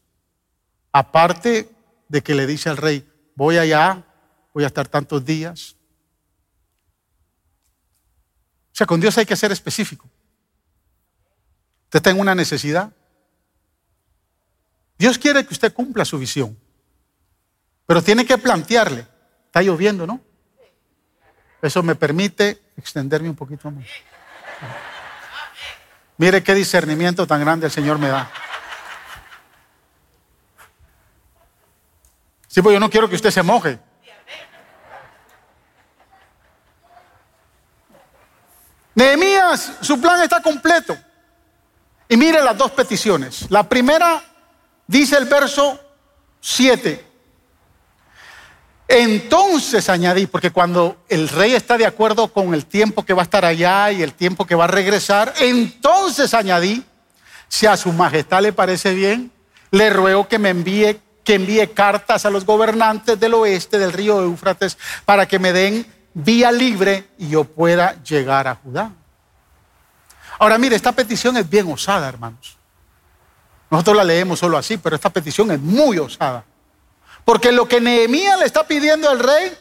[0.93, 1.71] Aparte
[2.09, 4.05] de que le dice al rey, voy allá,
[4.53, 5.77] voy a estar tantos días.
[8.70, 10.09] O sea, con Dios hay que ser específico.
[11.85, 12.91] Usted tenga una necesidad.
[14.97, 16.59] Dios quiere que usted cumpla su visión,
[17.85, 19.07] pero tiene que plantearle.
[19.47, 20.23] Está lloviendo, ¿no?
[21.61, 23.85] Eso me permite extenderme un poquito más.
[26.17, 28.31] Mire qué discernimiento tan grande el Señor me da.
[32.47, 33.79] Sí, pues yo no quiero que usted se moje.
[38.95, 40.97] Nehemías, su plan está completo.
[42.09, 43.47] Y mire las dos peticiones.
[43.51, 44.23] La primera
[44.87, 45.79] dice el verso
[46.41, 47.07] 7.
[48.89, 53.25] Entonces añadí, porque cuando el rey está de acuerdo con el tiempo que va a
[53.25, 56.85] estar allá y el tiempo que va a regresar, entonces añadí,
[57.47, 59.31] si a su majestad le parece bien,
[59.71, 64.23] le ruego que me envíe que envíe cartas a los gobernantes del oeste del río
[64.23, 68.93] Éufrates para que me den vía libre y yo pueda llegar a Judá.
[70.39, 72.57] Ahora mire, esta petición es bien osada, hermanos.
[73.71, 76.45] Nosotros la leemos solo así, pero esta petición es muy osada.
[77.25, 79.57] Porque lo que Nehemías le está pidiendo al rey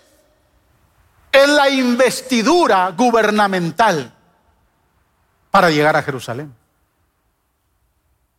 [1.31, 4.11] es la investidura gubernamental
[5.51, 6.55] para llegar a Jerusalén.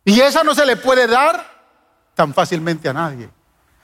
[0.03, 1.45] Y esa no se le puede dar
[2.15, 3.29] tan fácilmente a nadie.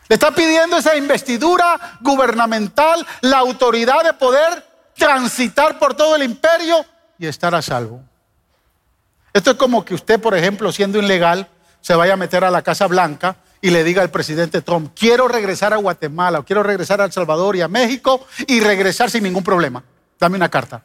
[0.10, 6.86] Le está pidiendo esa investidura gubernamental, la autoridad de poder transitar por todo el imperio
[7.20, 8.02] y estar a salvo.
[9.34, 11.48] Esto es como que usted, por ejemplo, siendo ilegal,
[11.82, 15.28] se vaya a meter a la Casa Blanca y le diga al presidente Trump, quiero
[15.28, 19.44] regresar a Guatemala quiero regresar a El Salvador y a México y regresar sin ningún
[19.44, 19.84] problema.
[20.20, 20.84] Dame una carta.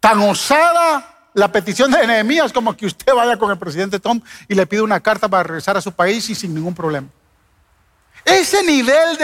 [0.00, 4.54] Tan osada la petición de Nehemías como que usted vaya con el presidente Trump y
[4.54, 7.08] le pide una carta para regresar a su país y sin ningún problema.
[8.24, 9.18] Ese nivel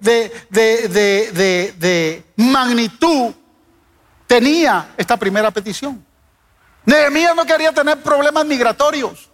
[0.00, 3.32] de, de, de magnitud
[4.26, 6.04] tenía esta primera petición.
[6.84, 9.30] Nehemías no quería tener problemas migratorios.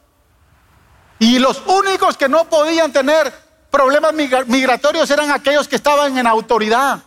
[1.18, 3.32] Y los únicos que no podían tener
[3.70, 7.00] problemas migratorios eran aquellos que estaban en autoridad.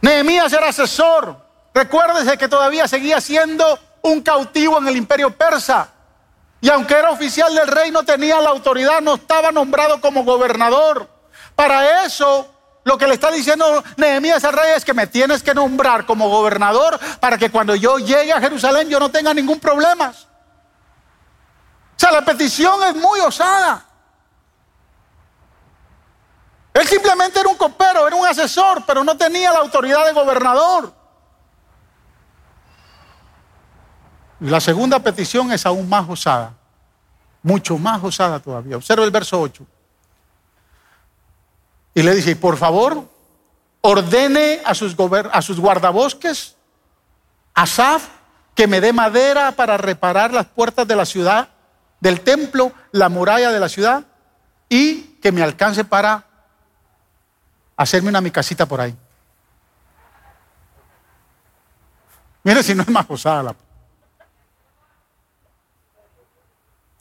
[0.00, 1.47] Nehemías era asesor.
[1.78, 5.88] Recuérdese que todavía seguía siendo un cautivo en el imperio persa.
[6.60, 11.08] Y aunque era oficial del rey, no tenía la autoridad, no estaba nombrado como gobernador.
[11.54, 12.52] Para eso,
[12.82, 16.28] lo que le está diciendo Nehemías al rey es que me tienes que nombrar como
[16.28, 20.08] gobernador para que cuando yo llegue a Jerusalén yo no tenga ningún problema.
[20.08, 20.14] O
[21.96, 23.84] sea, la petición es muy osada.
[26.74, 30.97] Él simplemente era un copero, era un asesor, pero no tenía la autoridad de gobernador.
[34.40, 36.54] La segunda petición es aún más osada,
[37.42, 38.76] mucho más osada todavía.
[38.76, 39.66] Observa el verso 8.
[41.94, 43.08] Y le dice, por favor,
[43.80, 44.94] ordene a sus,
[45.32, 46.54] a sus guardabosques,
[48.54, 51.48] que me dé madera para reparar las puertas de la ciudad,
[52.00, 54.04] del templo, la muralla de la ciudad,
[54.68, 56.24] y que me alcance para
[57.76, 58.96] hacerme una mi casita por ahí.
[62.44, 63.54] Mire si no es más osada la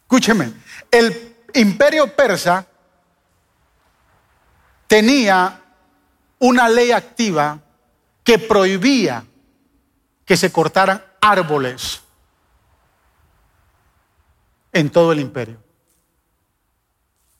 [0.08, 0.54] Escúcheme,
[0.90, 2.66] el imperio persa
[4.88, 5.62] tenía
[6.40, 7.60] una ley activa
[8.24, 9.26] que prohibía
[10.24, 12.02] que se cortaran árboles
[14.72, 15.62] en todo el imperio.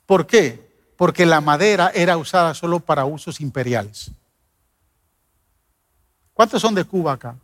[0.04, 0.70] ¿Por qué?
[0.98, 4.10] Porque la madera era usada solo para usos imperiales.
[6.34, 7.34] ¿Cuántos son de Cuba acá?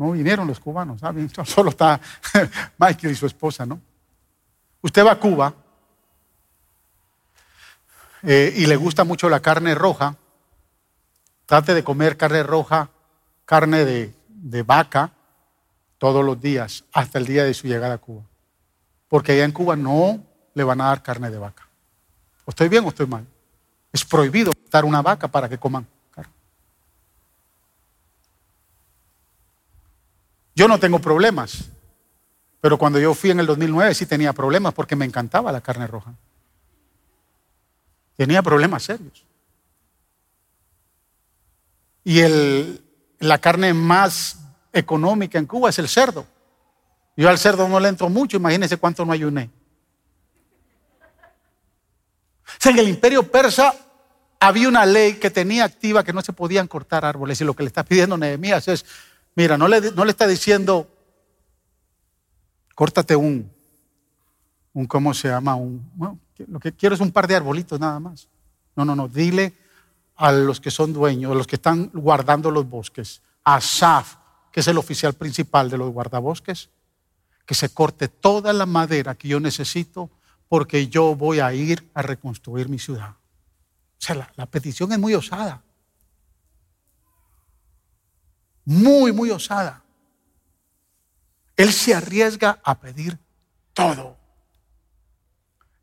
[0.00, 1.30] No vinieron los cubanos, ¿saben?
[1.44, 2.00] Solo está
[2.78, 3.78] Michael y su esposa, ¿no?
[4.80, 5.52] Usted va a Cuba
[8.22, 10.16] eh, y le gusta mucho la carne roja.
[11.44, 12.88] Trate de comer carne roja,
[13.44, 15.12] carne de, vaca,
[15.98, 18.22] todos los días, hasta el día de su llegada a Cuba.
[19.06, 20.24] Porque allá en Cuba no
[20.54, 21.68] le van a dar carne de vaca.
[22.46, 23.26] ¿O estoy bien o estoy mal?
[23.92, 25.86] Es prohibido dar una vaca para que coman.
[30.54, 31.70] Yo no tengo problemas,
[32.60, 35.86] pero cuando yo fui en el 2009 sí tenía problemas porque me encantaba la carne
[35.86, 36.14] roja.
[38.16, 39.24] Tenía problemas serios.
[42.04, 42.20] Y
[43.18, 44.38] la carne más
[44.72, 46.26] económica en Cuba es el cerdo.
[47.16, 49.50] Yo al cerdo no le entro mucho, imagínense cuánto no ayuné.
[52.46, 53.74] O sea, en el imperio persa
[54.40, 57.40] había una ley que tenía activa que no se podían cortar árboles.
[57.40, 58.84] Y lo que le está pidiendo Nehemías es,
[59.34, 60.88] mira, no le, no le está diciendo,
[62.74, 63.50] córtate un,
[64.72, 65.54] un, ¿cómo se llama?
[65.54, 68.28] Un, lo que quiero es un par de arbolitos nada más.
[68.76, 69.54] No, no, no, dile
[70.16, 74.16] a los que son dueños, a los que están guardando los bosques, a Saf,
[74.52, 76.70] que es el oficial principal de los guardabosques,
[77.46, 80.10] que se corte toda la madera que yo necesito
[80.48, 83.10] porque yo voy a ir a reconstruir mi ciudad.
[83.10, 83.16] O
[83.98, 85.62] sea, la petición es muy osada.
[88.70, 89.82] Muy, muy osada.
[91.56, 93.18] Él se arriesga a pedir
[93.74, 94.16] todo.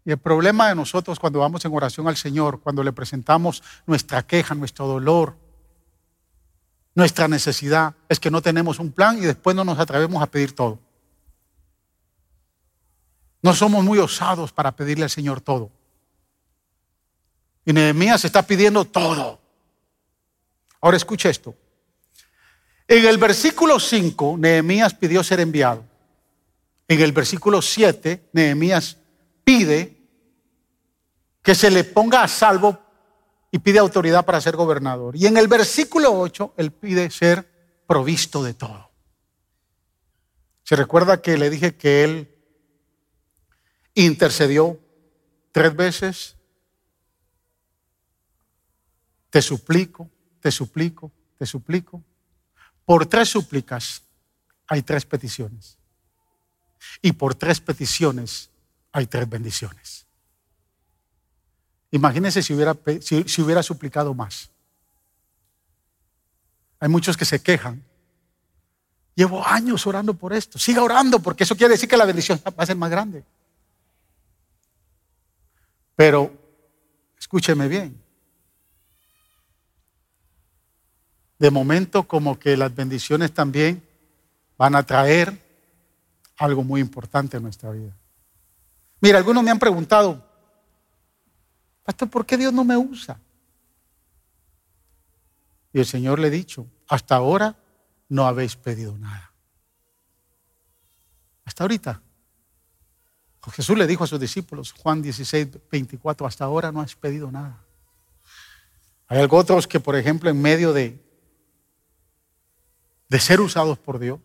[0.05, 4.25] Y el problema de nosotros cuando vamos en oración al Señor, cuando le presentamos nuestra
[4.25, 5.35] queja, nuestro dolor,
[6.95, 10.55] nuestra necesidad, es que no tenemos un plan y después no nos atrevemos a pedir
[10.55, 10.79] todo.
[13.41, 15.71] No somos muy osados para pedirle al Señor todo.
[17.65, 19.41] Y Nehemías está pidiendo todo.
[20.79, 21.53] Ahora escuche esto.
[22.87, 25.83] En el versículo 5, Nehemías pidió ser enviado.
[26.87, 28.97] En el versículo 7, Nehemías
[29.43, 29.97] pide
[31.41, 32.79] que se le ponga a salvo
[33.51, 35.15] y pide autoridad para ser gobernador.
[35.15, 37.49] Y en el versículo 8, él pide ser
[37.85, 38.89] provisto de todo.
[40.63, 42.35] Se recuerda que le dije que él
[43.93, 44.79] intercedió
[45.51, 46.35] tres veces.
[49.29, 50.09] Te suplico,
[50.39, 52.03] te suplico, te suplico.
[52.87, 54.01] Por tres súplicas
[54.65, 55.77] hay tres peticiones.
[57.01, 58.49] Y por tres peticiones
[58.93, 60.05] hay tres bendiciones.
[61.91, 64.49] Imagínense si hubiera, si, hubiera suplicado más.
[66.79, 67.83] Hay muchos que se quejan.
[69.15, 70.57] Llevo años orando por esto.
[70.57, 73.21] Siga orando porque eso quiere decir que la bendición va a ser más grande.
[75.93, 76.31] Pero
[77.19, 78.06] escúcheme bien.
[81.39, 83.83] De momento como que las bendiciones también
[84.57, 85.45] van a traer
[86.37, 87.95] algo muy importante en nuestra vida.
[88.99, 90.25] Mira, algunos me han preguntado,
[91.83, 93.19] Pastor, ¿por qué Dios no me usa?
[95.71, 97.55] Y el Señor le ha dicho, hasta ahora
[98.09, 99.31] no habéis pedido nada.
[101.45, 102.01] Hasta ahorita.
[103.51, 107.63] Jesús le dijo a sus discípulos, Juan 16, 24, hasta ahora no has pedido nada.
[109.07, 111.01] Hay algo otros que, por ejemplo, en medio de,
[113.09, 114.19] de ser usados por Dios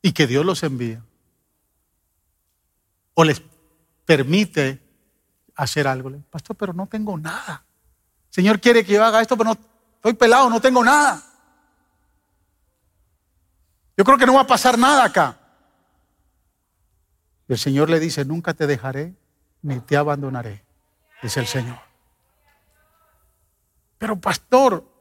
[0.00, 1.04] y que Dios los envía,
[3.14, 3.40] o les
[4.04, 4.80] permite
[5.54, 6.10] hacer algo.
[6.30, 7.64] Pastor, pero no tengo nada.
[8.30, 9.58] Señor quiere que yo haga esto, pero no,
[9.94, 11.22] estoy pelado, no tengo nada.
[13.96, 15.38] Yo creo que no va a pasar nada acá.
[17.46, 19.14] Y el Señor le dice, nunca te dejaré
[19.60, 20.64] ni te abandonaré,
[21.22, 21.78] dice el Señor.
[23.98, 24.91] Pero pastor,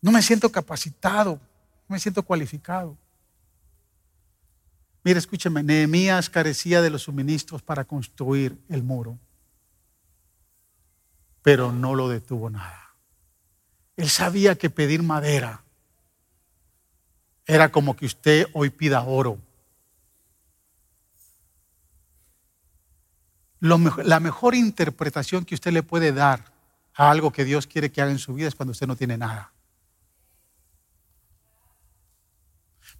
[0.00, 1.40] no me siento capacitado,
[1.88, 2.96] no me siento cualificado.
[5.02, 9.18] Mire, escúcheme, Nehemías carecía de los suministros para construir el muro,
[11.42, 12.94] pero no lo detuvo nada.
[13.96, 15.62] Él sabía que pedir madera
[17.46, 19.38] era como que usted hoy pida oro.
[23.60, 26.52] la mejor interpretación que usted le puede dar
[26.94, 29.16] a algo que Dios quiere que haga en su vida es cuando usted no tiene
[29.16, 29.52] nada.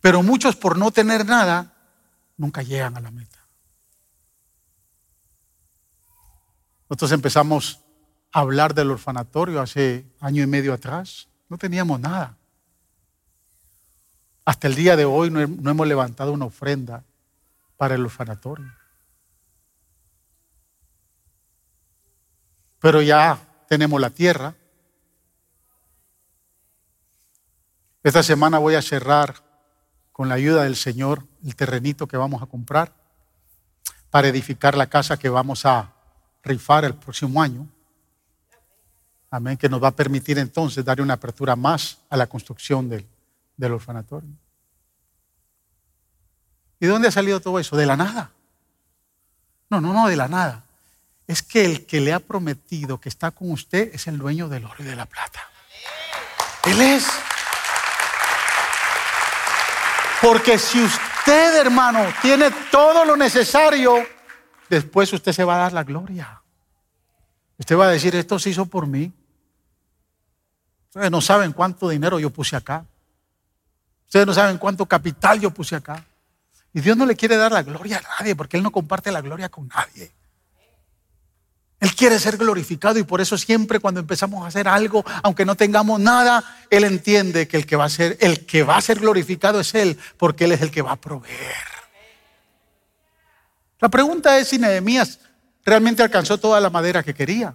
[0.01, 1.73] Pero muchos por no tener nada
[2.37, 3.39] nunca llegan a la meta.
[6.89, 7.81] Nosotros empezamos
[8.33, 11.29] a hablar del orfanatorio hace año y medio atrás.
[11.49, 12.37] No teníamos nada.
[14.45, 17.03] Hasta el día de hoy no, hemos levantado una ofrenda
[17.77, 18.73] para el orfanatorio.
[22.79, 23.39] Pero ya
[23.69, 24.55] tenemos la tierra.
[28.05, 29.43] Esta semana voy a cerrar
[30.17, 32.91] con la ayuda del Señor, el terrenito que vamos a comprar
[34.09, 35.93] para edificar la casa que vamos a
[36.43, 37.69] rifar el próximo año.
[39.31, 43.07] Amén, que nos va a permitir entonces dar una apertura más a la construcción del,
[43.59, 44.31] del orfanatorio.
[46.81, 47.77] ¿Y de dónde ha salido todo eso?
[47.77, 48.31] De la nada.
[49.69, 50.65] No, no, no, de la nada.
[51.27, 54.65] Es que el que le ha prometido que está con usted es el dueño del
[54.65, 55.43] oro y de la plata.
[56.65, 57.07] Él es.
[60.23, 64.07] Porque si usted, hermano, tiene todo lo necesario,
[64.69, 66.43] después usted se va a dar la gloria.
[67.59, 69.13] Usted va a decir, esto se hizo por mí.
[70.89, 72.87] Ustedes no saben cuánto dinero yo puse acá.
[74.07, 76.05] Ustedes no saben cuánto capital yo puse acá.
[76.73, 79.21] Y Dios no le quiere dar la gloria a nadie porque Él no comparte la
[79.21, 80.13] gloria con nadie.
[81.79, 85.57] Él quiere ser glorificado y por eso siempre cuando empezamos a hacer algo, aunque no
[85.57, 88.99] tengamos nada, Él entiende que el que va a ser, el que va a ser
[88.99, 91.77] glorificado es Él, porque Él es el que va a proveer.
[93.79, 95.21] La pregunta es si Nehemías
[95.65, 97.55] realmente alcanzó toda la madera que quería.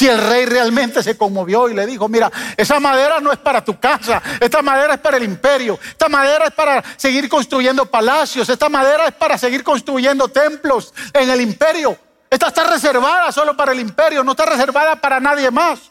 [0.00, 3.62] Si el rey realmente se conmovió y le dijo, mira, esa madera no es para
[3.62, 8.48] tu casa, esta madera es para el imperio, esta madera es para seguir construyendo palacios,
[8.48, 11.98] esta madera es para seguir construyendo templos en el imperio.
[12.30, 15.90] Esta está reservada solo para el imperio, no está reservada para nadie más.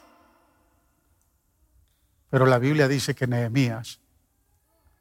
[2.31, 3.99] Pero la Biblia dice que Nehemías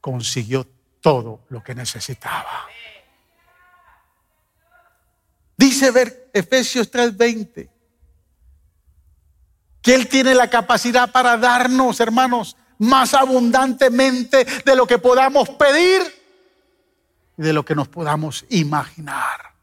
[0.03, 0.67] consiguió
[1.01, 2.67] todo lo que necesitaba.
[5.57, 7.78] Dice ver Efesios 3:20
[9.93, 16.03] Él tiene la capacidad para darnos, hermanos, más abundantemente de lo que podamos pedir
[17.37, 19.55] y de lo que nos podamos imaginar.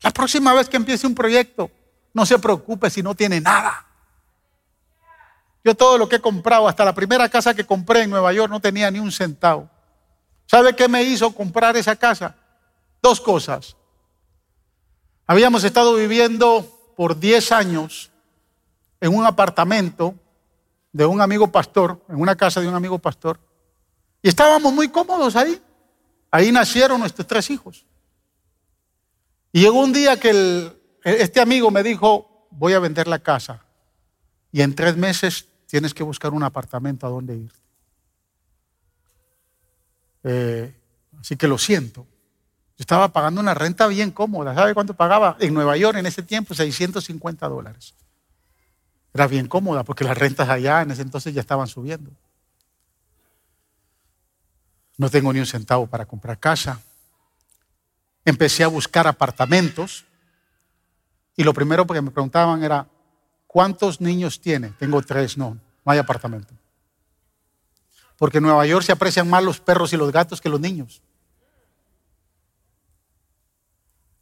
[0.00, 1.70] La próxima vez que empiece un proyecto,
[2.12, 3.86] no se preocupe si no tiene nada.
[5.64, 8.50] Yo todo lo que he comprado, hasta la primera casa que compré en Nueva York,
[8.50, 9.70] no tenía ni un centavo.
[10.46, 12.36] ¿Sabe qué me hizo comprar esa casa?
[13.00, 13.76] Dos cosas.
[15.26, 18.11] Habíamos estado viviendo por 10 años
[19.02, 20.14] en un apartamento
[20.92, 23.40] de un amigo pastor, en una casa de un amigo pastor,
[24.22, 25.60] y estábamos muy cómodos ahí.
[26.30, 27.84] Ahí nacieron nuestros tres hijos.
[29.50, 30.72] Y llegó un día que
[31.02, 33.64] este amigo me dijo, voy a vender la casa
[34.52, 37.52] y en tres meses tienes que buscar un apartamento a donde ir.
[40.22, 40.72] Eh,
[41.20, 42.06] así que lo siento.
[42.78, 44.54] Yo estaba pagando una renta bien cómoda.
[44.54, 45.36] ¿Sabe cuánto pagaba?
[45.40, 47.96] En Nueva York en ese tiempo, 650 dólares.
[49.14, 52.10] Era bien cómoda porque las rentas allá en ese entonces ya estaban subiendo.
[54.96, 56.80] No tengo ni un centavo para comprar casa.
[58.24, 60.04] Empecé a buscar apartamentos
[61.36, 62.86] y lo primero que me preguntaban era,
[63.46, 64.70] ¿cuántos niños tiene?
[64.78, 66.54] Tengo tres, no, no hay apartamento.
[68.16, 71.02] Porque en Nueva York se aprecian más los perros y los gatos que los niños.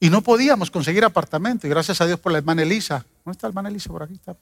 [0.00, 1.66] Y no podíamos conseguir apartamento.
[1.66, 3.04] Y gracias a Dios por la hermana Elisa.
[3.22, 3.90] ¿Dónde está la hermana Elisa?
[3.90, 4.34] Por aquí está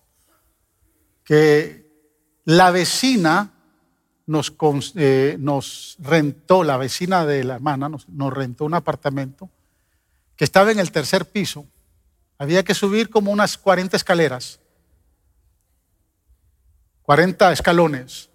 [1.28, 1.86] que
[2.46, 3.52] la vecina
[4.24, 4.54] nos,
[4.94, 9.50] eh, nos, rentó, la vecina de la hermana nos, nos rentó un apartamento
[10.36, 11.66] que estaba en el tercer piso.
[12.38, 14.58] Había que subir como unas 40 escaleras,
[17.02, 18.30] 40 escalones.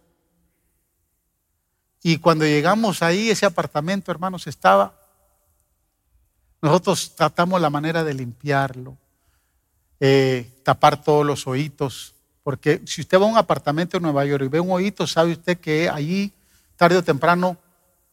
[2.03, 4.93] Y cuando llegamos ahí, ese apartamento, hermanos, estaba,
[6.61, 8.95] nosotros tratamos la manera de limpiarlo,
[9.99, 12.12] eh, tapar todos los oídos,
[12.43, 15.31] porque si usted va a un apartamento en Nueva York y ve un hoyito, sabe
[15.31, 16.33] usted que allí,
[16.75, 17.57] tarde o temprano,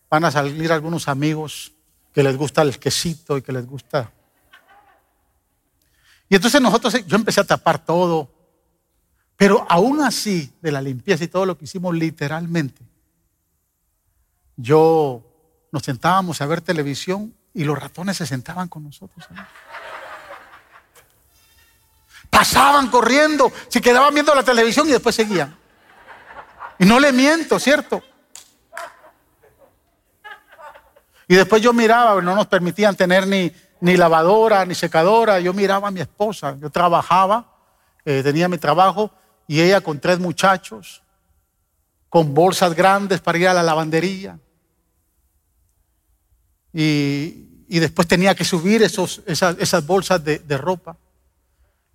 [0.09, 1.73] van a salir algunos amigos
[2.13, 4.11] que les gusta el quesito y que les gusta.
[6.29, 8.31] Y entonces nosotros, yo empecé a tapar todo,
[9.37, 12.85] pero aún así, de la limpieza y todo lo que hicimos literalmente,
[14.57, 15.25] yo
[15.73, 19.27] nos sentábamos a ver televisión y los ratones se sentaban con nosotros.
[22.41, 25.55] Pasaban corriendo, se quedaban viendo la televisión y después seguían.
[26.79, 28.03] Y no le miento, ¿cierto?
[31.29, 35.39] Y después yo miraba, no nos permitían tener ni, ni lavadora, ni secadora.
[35.39, 37.45] Yo miraba a mi esposa, yo trabajaba,
[38.07, 39.11] eh, tenía mi trabajo,
[39.47, 41.03] y ella con tres muchachos,
[42.09, 44.39] con bolsas grandes para ir a la lavandería.
[46.73, 50.97] Y, después tenía que subir esos, esas, bolsas de ropa.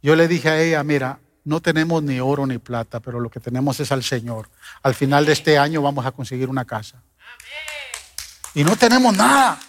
[0.06, 3.40] Yo le dije a ella, mira, no tenemos ni oro ni plata, pero lo que
[3.40, 4.52] tenemos es al Señor.
[4.84, 7.02] Al final de este año vamos a conseguir una casa.
[8.54, 9.60] Y no tenemos nada.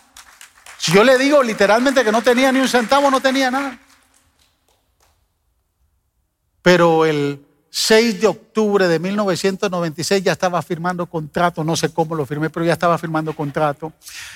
[0.76, 3.78] Si yo le digo literalmente que no tenía ni un centavo, no tenía nada.
[6.60, 12.26] Pero el 6 de octubre de 1996 ya estaba firmando contrato, no sé cómo lo
[12.26, 13.94] firmé, pero ya estaba firmando contrato.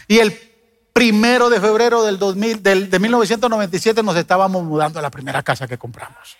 [0.08, 0.49] Y el
[0.92, 5.66] primero de febrero del, 2000, del de 1997 nos estábamos mudando a la primera casa
[5.66, 6.36] que compramos.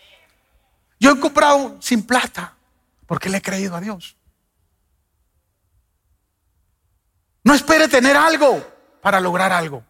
[0.99, 2.55] Yo he comprado sin plata
[3.07, 4.17] porque le he creído a Dios.
[7.43, 8.63] No espere tener algo
[9.01, 9.83] para lograr algo.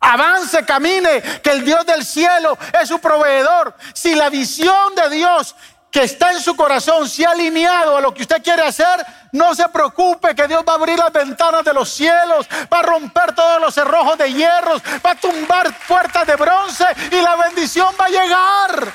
[0.00, 3.74] Avance, camine, que el Dios del cielo es su proveedor.
[3.94, 5.56] Si la visión de Dios
[5.94, 9.54] que está en su corazón se ha alineado a lo que usted quiere hacer, no
[9.54, 13.32] se preocupe que Dios va a abrir las ventanas de los cielos, va a romper
[13.32, 18.06] todos los cerrojos de hierros, va a tumbar puertas de bronce y la bendición va
[18.06, 18.92] a llegar.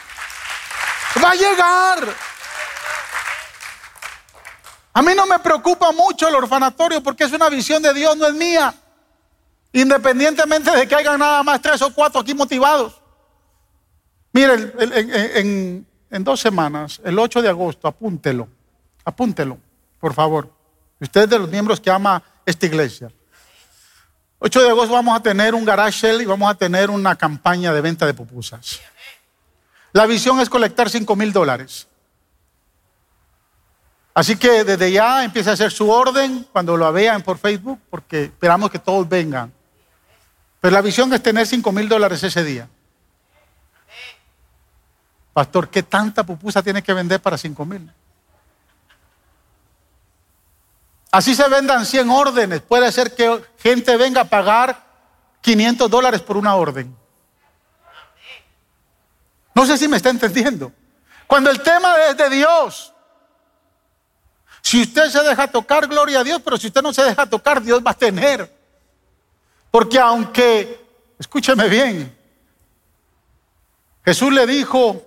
[1.23, 2.15] Va a llegar.
[4.91, 8.27] A mí no me preocupa mucho el orfanatorio porque es una visión de Dios, no
[8.27, 8.73] es mía.
[9.71, 13.01] Independientemente de que hayan nada más tres o cuatro aquí motivados.
[14.33, 18.47] Miren, en, en, dos semanas, el 8 de agosto, apúntelo,
[19.05, 19.57] apúntelo,
[19.99, 20.51] por favor.
[20.99, 23.11] Usted es de los miembros que ama esta iglesia.
[24.39, 27.73] 8 de agosto vamos a tener un garage sale y vamos a tener una campaña
[27.73, 28.79] de venta de pupusas.
[29.91, 31.87] La visión es colectar 5 mil dólares.
[34.13, 38.25] Así que desde ya empieza a hacer su orden cuando lo vean por Facebook, porque
[38.25, 39.53] esperamos que todos vengan.
[40.59, 42.67] Pero la visión es tener 5 mil dólares ese día.
[45.39, 47.89] Pastor, ¿qué tanta pupusa tiene que vender para 5 mil?
[51.11, 52.59] Así se vendan 100 órdenes.
[52.59, 54.83] Puede ser que gente venga a pagar
[55.39, 56.93] 500 dólares por una orden.
[59.55, 60.73] No sé si me está entendiendo.
[61.25, 62.93] Cuando el tema es de Dios,
[64.61, 67.61] si usted se deja tocar, gloria a Dios, pero si usted no se deja tocar,
[67.61, 68.53] Dios va a tener.
[69.71, 70.85] Porque aunque,
[71.17, 72.13] escúcheme bien,
[74.03, 75.05] Jesús le dijo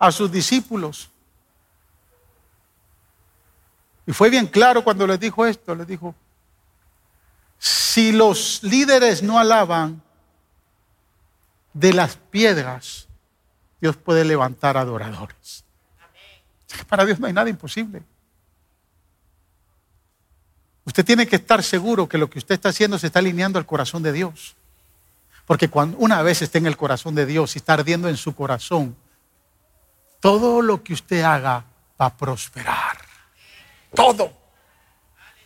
[0.00, 1.10] a sus discípulos,
[4.06, 6.16] y fue bien claro cuando les dijo esto, les dijo,
[7.58, 10.02] si los líderes no alaban
[11.72, 13.06] de las piedras,
[13.80, 15.64] Dios puede levantar adoradores.
[16.88, 18.02] Para Dios no hay nada imposible.
[20.84, 23.66] Usted tiene que estar seguro que lo que usted está haciendo se está alineando al
[23.66, 24.56] corazón de Dios.
[25.46, 28.34] Porque cuando una vez esté en el corazón de Dios y está ardiendo en su
[28.34, 28.96] corazón,
[30.20, 31.64] todo lo que usted haga
[32.00, 32.98] va a prosperar.
[33.94, 34.32] Todo.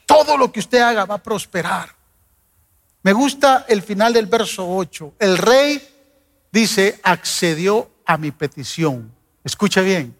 [0.04, 1.94] Todo lo que usted haga va a prosperar.
[3.02, 5.14] Me gusta el final del verso 8.
[5.18, 5.80] El rey
[6.50, 9.14] dice, accedió a mi petición.
[9.42, 10.16] Escuche bien.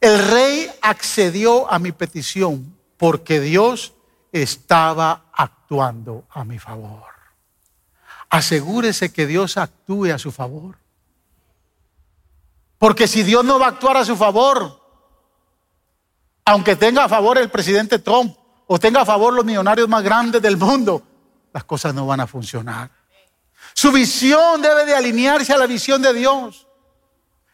[0.00, 3.94] El rey accedió a mi petición porque Dios
[4.32, 7.12] estaba actuando a mi favor.
[8.30, 10.76] Asegúrese que Dios actúe a su favor.
[12.78, 14.80] Porque si Dios no va a actuar a su favor,
[16.44, 20.40] aunque tenga a favor el presidente Trump o tenga a favor los millonarios más grandes
[20.40, 21.02] del mundo,
[21.52, 22.90] las cosas no van a funcionar.
[23.74, 26.66] Su visión debe de alinearse a la visión de Dios.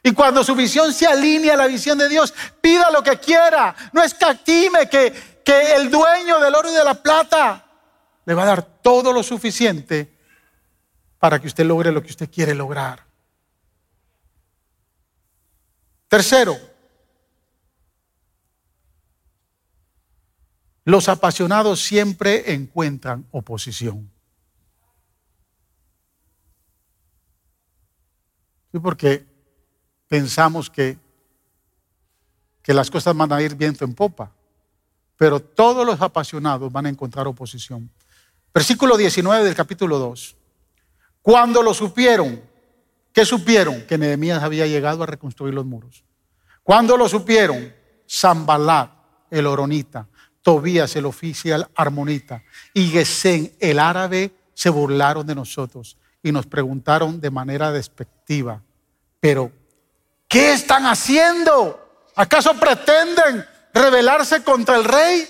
[0.03, 3.75] Y cuando su visión se alinea a la visión de Dios, pida lo que quiera.
[3.93, 7.65] No escatime que, que el dueño del oro y de la plata
[8.27, 10.15] le va a dar todo lo suficiente
[11.19, 13.14] para que usted logre lo que usted quiere lograr.
[16.15, 16.57] Tercero,
[20.85, 24.09] los apasionados siempre encuentran oposición.
[28.71, 29.27] Sí, porque
[30.07, 30.97] pensamos que,
[32.63, 34.31] que las cosas van a ir viento en popa
[35.17, 37.91] pero todos los apasionados van a encontrar oposición.
[38.53, 40.37] Versículo 19 del capítulo 2.
[41.23, 42.54] Cuando lo supieron,
[43.15, 43.87] ¿qué supieron?
[43.87, 46.05] Que Nehemías había llegado a reconstruir los muros.
[46.63, 47.75] Cuando lo supieron,
[48.07, 48.91] Zambalat,
[49.31, 50.07] el oronita,
[50.43, 52.43] Tobías, el oficial armonita,
[52.75, 58.63] y Gesén, el árabe, se burlaron de nosotros y nos preguntaron de manera despectiva,
[59.19, 59.51] pero
[60.29, 61.81] ¿qué están haciendo?
[62.15, 65.29] ¿Acaso pretenden rebelarse contra el rey.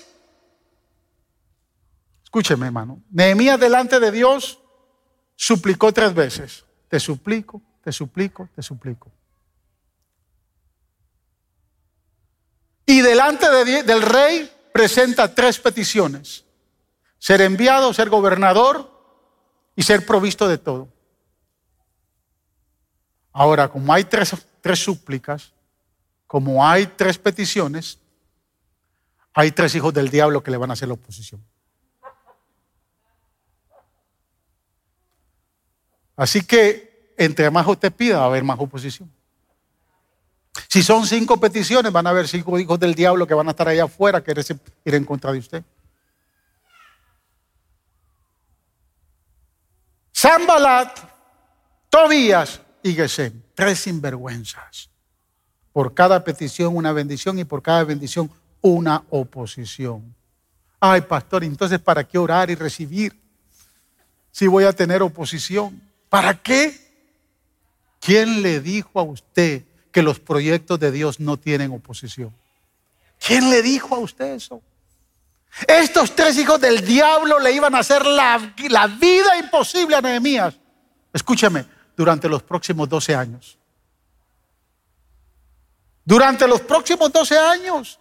[2.23, 3.01] Escúcheme, hermano.
[3.09, 4.59] Nehemías delante de Dios
[5.35, 6.63] suplicó tres veces.
[6.87, 9.11] Te suplico, te suplico, te suplico.
[12.87, 13.47] Y delante
[13.83, 16.45] del rey presenta tres peticiones.
[17.19, 18.91] Ser enviado, ser gobernador
[19.75, 20.87] y ser provisto de todo.
[23.31, 25.53] Ahora, como hay tres, tres súplicas,
[26.25, 27.99] como hay tres peticiones,
[29.31, 31.45] hay tres hijos del diablo que le van a hacer la oposición.
[36.15, 39.11] Así que entre más usted pida, va a haber más oposición.
[40.69, 43.67] Si son cinco peticiones, van a haber cinco hijos del diablo que van a estar
[43.67, 44.33] allá afuera, que
[44.85, 45.63] ir en contra de usted.
[50.15, 50.97] Zambalat,
[51.89, 54.89] Tobías y Gesem, tres sinvergüenzas.
[55.73, 60.15] Por cada petición una bendición y por cada bendición una oposición.
[60.79, 63.19] Ay, pastor, entonces ¿para qué orar y recibir
[64.31, 65.81] si voy a tener oposición?
[66.09, 66.84] ¿Para qué?
[68.05, 69.63] ¿Quién le dijo a usted
[69.95, 72.35] que los proyectos de Dios no tienen oposición.
[73.17, 74.61] ¿Quién le dijo a usted eso?
[75.65, 78.37] Estos tres hijos del diablo le iban a hacer la,
[78.99, 80.53] vida imposible a Nehemías.
[81.13, 83.57] Escúchame, durante los próximos 12 años.
[86.03, 87.97] Durante los próximos 12 años.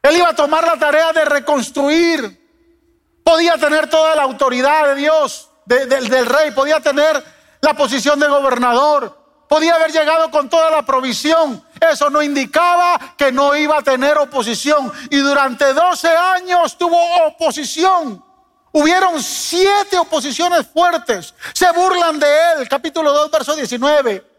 [0.00, 3.20] Él iba a tomar la tarea de reconstruir.
[3.24, 9.18] Podía tener toda la autoridad de Dios, del rey, podía tener la posición de gobernador,
[9.48, 11.66] podía haber llegado con toda la provisión.
[11.80, 14.92] Eso no indicaba que no iba a tener oposición.
[15.08, 18.22] Y durante 12 años tuvo oposición.
[18.70, 21.34] Hubieron siete oposiciones fuertes.
[21.54, 22.26] Se burlan de
[22.58, 22.68] él.
[22.68, 24.33] Capítulo 2, verso 19.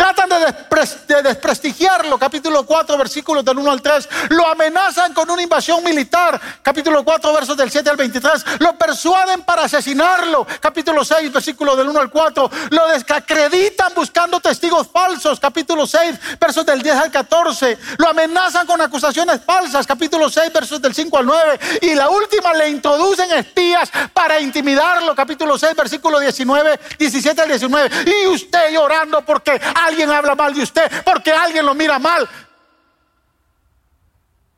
[0.00, 4.08] Tratan de, desprestigiarlo, capítulo 4, versículos del 1 al 3.
[4.30, 8.60] Lo amenazan con una invasión militar, capítulo 4, versos del 7 al 23.
[8.60, 12.50] Lo persuaden para asesinarlo, capítulo 6, versículos del 1 al 4.
[12.70, 17.76] Lo desacreditan buscando testigos falsos, capítulo 6, versos del 10 al 14.
[17.98, 21.60] Lo amenazan con acusaciones falsas, capítulo 6, versos del 5 al 9.
[21.82, 27.90] Y la última le introducen espías para intimidarlo, capítulo 6, versículo 19, 17 al 19.
[28.06, 29.60] Y usted llorando porque
[29.90, 32.28] alguien habla mal de usted, porque alguien lo mira mal.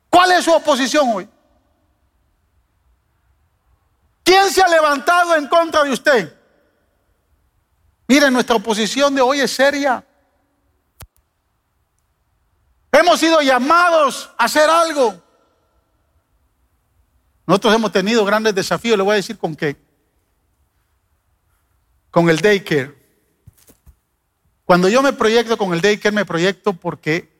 [0.09, 1.29] ¿Cuál es su oposición hoy?
[4.23, 6.37] ¿Quién se ha levantado en contra de usted?
[8.07, 10.05] Miren, nuestra oposición de hoy es seria.
[12.91, 15.21] Hemos sido llamados a hacer algo.
[17.45, 19.75] Nosotros hemos tenido grandes desafíos, le voy a decir con qué.
[22.11, 23.02] Con el daycare.
[24.65, 27.33] Cuando yo me proyecto con el daycare, me proyecto porque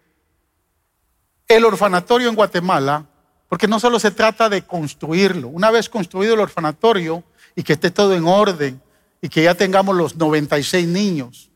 [1.47, 3.05] el orfanatorio en Guatemala,
[3.47, 7.23] porque no solo se trata de construirlo, una vez construido el orfanatorio
[7.55, 8.81] y que esté todo en orden
[9.21, 11.49] y que ya tengamos los 96 niños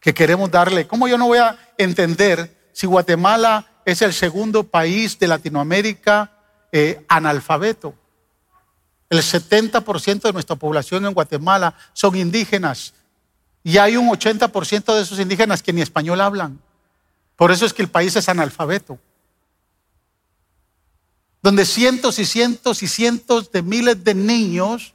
[0.00, 5.18] que queremos darle, ¿cómo yo no voy a entender si Guatemala es el segundo país
[5.18, 6.32] de Latinoamérica
[6.72, 7.94] eh, analfabeto?
[9.10, 12.94] El 70% de nuestra población en Guatemala son indígenas
[13.62, 16.60] y hay un 80% de esos indígenas que ni español hablan.
[17.36, 18.98] Por eso es que el país es analfabeto.
[21.42, 24.94] Donde cientos y cientos y cientos de miles de niños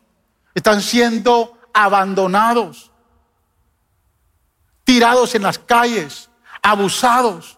[0.53, 2.91] están siendo abandonados,
[4.83, 6.29] tirados en las calles,
[6.61, 7.57] abusados.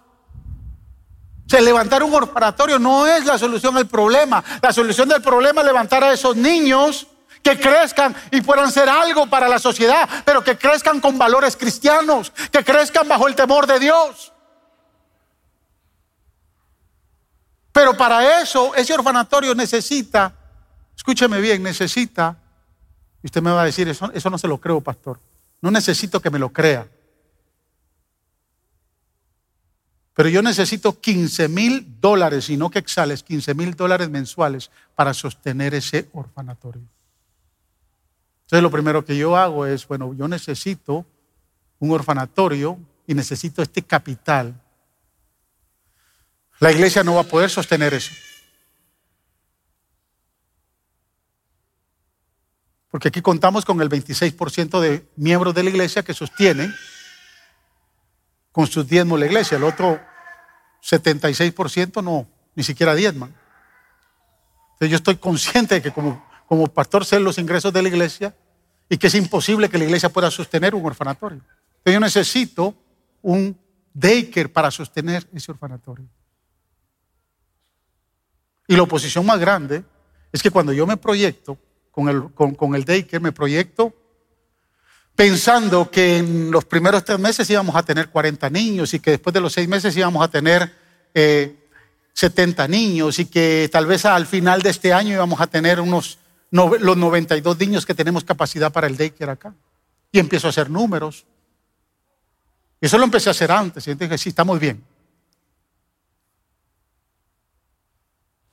[1.47, 4.43] Se levantar un orfanatorio no es la solución al problema.
[4.61, 7.07] La solución del problema es levantar a esos niños
[7.47, 12.31] que crezcan y puedan ser algo para la sociedad, pero que crezcan con valores cristianos,
[12.51, 14.33] que crezcan bajo el temor de Dios.
[17.71, 20.33] Pero para eso, ese orfanatorio necesita,
[20.93, 22.35] escúcheme bien, necesita,
[23.23, 25.17] y usted me va a decir, eso, eso no se lo creo, pastor,
[25.61, 26.85] no necesito que me lo crea.
[30.15, 35.13] Pero yo necesito 15 mil dólares, y no que exhales, 15 mil dólares mensuales para
[35.13, 36.96] sostener ese orfanatorio.
[38.47, 41.05] Entonces lo primero que yo hago es, bueno, yo necesito
[41.79, 44.57] un orfanatorio y necesito este capital.
[46.59, 48.13] La iglesia no va a poder sostener eso.
[52.89, 56.73] Porque aquí contamos con el 26% de miembros de la iglesia que sostienen
[58.53, 59.57] con sus diezmos la iglesia.
[59.57, 59.99] El otro
[60.81, 63.35] 76% no, ni siquiera diezman.
[64.71, 68.33] Entonces yo estoy consciente de que como como pastor ser los ingresos de la iglesia
[68.89, 71.41] y que es imposible que la iglesia pueda sostener un orfanatorio.
[71.77, 72.75] Entonces yo necesito
[73.21, 73.55] un
[73.93, 76.07] daycare para sostener ese orfanatorio.
[78.67, 79.83] Y la oposición más grande
[80.31, 81.57] es que cuando yo me proyecto
[81.91, 83.93] con el, con, el daycare, me proyecto
[85.15, 89.33] pensando que en los primeros tres meses íbamos a tener 40 niños y que después
[89.33, 90.71] de los seis meses íbamos a tener
[91.13, 91.67] eh,
[92.13, 96.19] 70 niños y que tal vez al final de este año íbamos a tener unos
[96.51, 99.53] los 92 niños que tenemos capacidad para el daycare acá.
[100.11, 101.25] Y empiezo a hacer números.
[102.79, 103.87] Eso lo empecé a hacer antes.
[103.87, 104.83] Y dije, sí, estamos bien.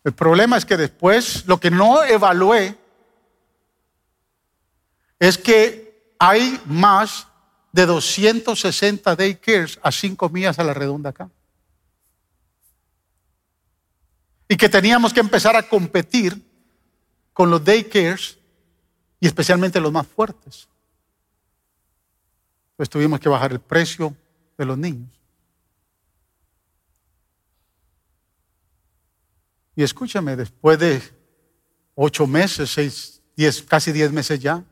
[0.03, 2.77] El problema es que después lo que no evalué
[5.19, 7.27] es que hay más
[7.73, 11.31] de 260 daycares a 5 millas a la redonda acá.
[14.47, 16.41] Y que teníamos que empezar a competir
[17.35, 18.39] con los daycares
[19.21, 20.69] y especialmente los más fuertes.
[22.77, 24.17] Pues tuvimos que bajar el precio
[24.57, 25.11] de los niños.
[29.77, 31.03] Y escúchame, después de
[31.97, 34.63] ocho meses, seis, diez, casi diez meses ya,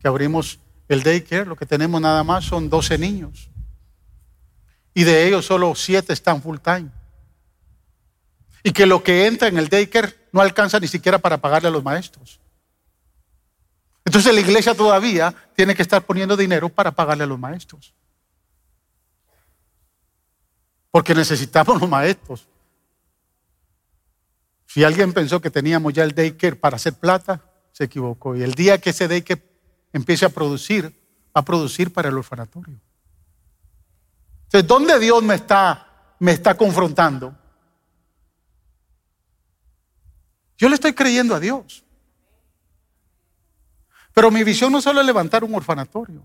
[0.00, 0.58] que abrimos
[0.88, 3.50] el daycare, lo que tenemos nada más son 12 niños.
[4.94, 6.88] y de ellos solo siete están full time.
[8.62, 11.70] Y que lo que entra en el daycare no alcanza ni siquiera para pagarle a
[11.70, 12.38] los maestros.
[14.04, 17.94] Entonces la iglesia todavía tiene que estar poniendo dinero para pagarle a los maestros.
[20.90, 22.46] Porque necesitamos los maestros.
[24.66, 27.40] Si alguien pensó que teníamos ya el daycare para hacer plata,
[27.72, 28.36] se equivocó.
[28.36, 29.42] Y el día que ese daycare
[29.94, 30.84] empiece a producir,
[31.34, 32.78] va a producir para el orfanatorio.
[34.44, 37.34] Entonces, ¿dónde Dios me está, me está confrontando?
[40.58, 41.84] Yo le estoy creyendo a Dios.
[44.12, 46.22] Pero mi visión no solo levantar un orfanatorio.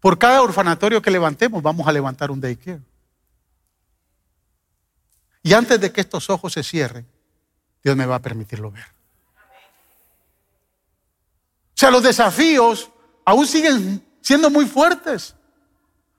[0.00, 2.80] Por cada orfanatorio que levantemos, vamos a levantar un daycare.
[5.42, 7.06] Y antes de que estos ojos se cierren,
[7.82, 8.86] Dios me va a permitirlo ver.
[11.64, 12.90] O sea, los desafíos
[13.24, 15.34] aún siguen siendo muy fuertes.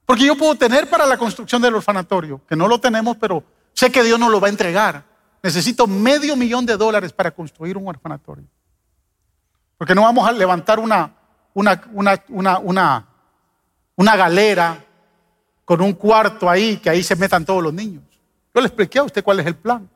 [0.06, 3.92] Porque yo puedo tener para la construcción del orfanatorio, que no lo tenemos, pero sé
[3.92, 5.09] que Dios nos lo va a entregar.
[5.42, 8.46] Necesito medio millón de dólares para construir un orfanatorio.
[9.78, 11.16] Porque no vamos a levantar una,
[11.54, 13.08] una, una, una,
[13.96, 14.86] una galera
[15.64, 18.04] con un cuarto ahí, que ahí se metan todos los niños.
[18.54, 19.90] Yo le expliqué a usted cuál es el plan.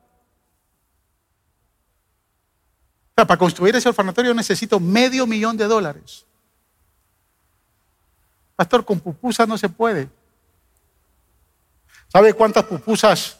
[3.14, 6.26] para construir ese orfanatorio necesito medio millón de dólares.
[8.56, 10.08] Pastor, con pupusas no se puede.
[12.08, 13.38] ¿Sabe cuántas pupusas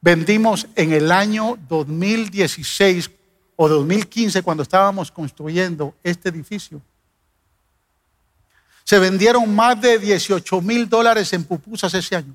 [0.00, 3.10] vendimos en el año 2016
[3.56, 6.80] o 2015 cuando estábamos construyendo este edificio?
[8.84, 12.34] Se vendieron más de 18 mil dólares en pupusas ese año.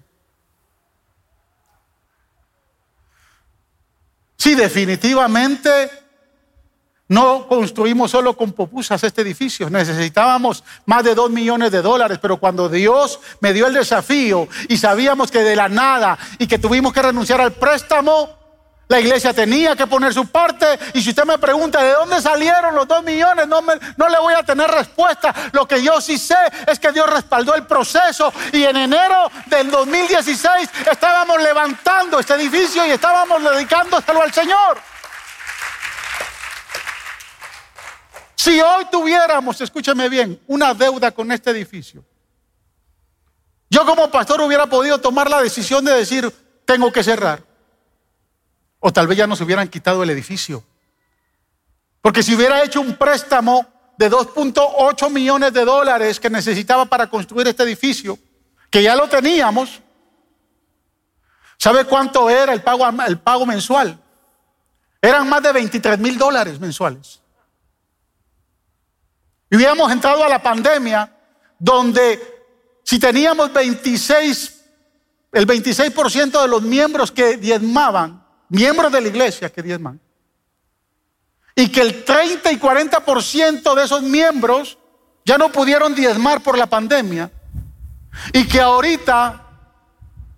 [4.38, 6.02] Sí, definitivamente
[7.09, 12.37] no construimos solo con pupusas este edificio, necesitábamos más de dos millones de dólares, pero
[12.37, 16.93] cuando Dios me dio el desafío y sabíamos que de la nada y que tuvimos
[16.93, 18.43] que renunciar al préstamo,
[18.87, 22.75] la iglesia tenía que poner su parte y si usted me pregunta de dónde salieron
[22.75, 25.33] los dos millones, no, no le voy a tener respuesta.
[25.51, 26.37] Lo que yo sí sé
[26.67, 32.85] es que Dios respaldó el proceso y en enero del 2016 estábamos levantando este edificio
[32.85, 34.92] y estábamos dedicándoselo al Señor.
[38.43, 42.03] Si hoy tuviéramos, escúcheme bien, una deuda con este edificio,
[43.69, 46.29] yo como pastor hubiera podido tomar la decisión de decir,
[46.65, 47.41] tengo que cerrar.
[48.81, 50.61] O tal vez ya nos hubieran quitado el edificio.
[52.01, 53.65] Porque si hubiera hecho un préstamo
[53.97, 58.19] de 2.8 millones de dólares que necesitaba para construir este edificio,
[58.69, 59.79] que ya lo teníamos,
[61.57, 63.97] ¿sabe cuánto era el pago, el pago mensual?
[65.01, 67.22] Eran más de 23 mil dólares mensuales.
[69.53, 71.15] Y hubiéramos entrado a la pandemia
[71.59, 72.19] donde
[72.83, 74.61] si teníamos 26,
[75.31, 79.99] el 26% de los miembros que diezmaban, miembros de la iglesia que diezman.
[81.55, 84.79] Y que el 30 y 40% de esos miembros
[85.23, 87.29] ya no pudieron diezmar por la pandemia.
[88.33, 89.49] Y que ahorita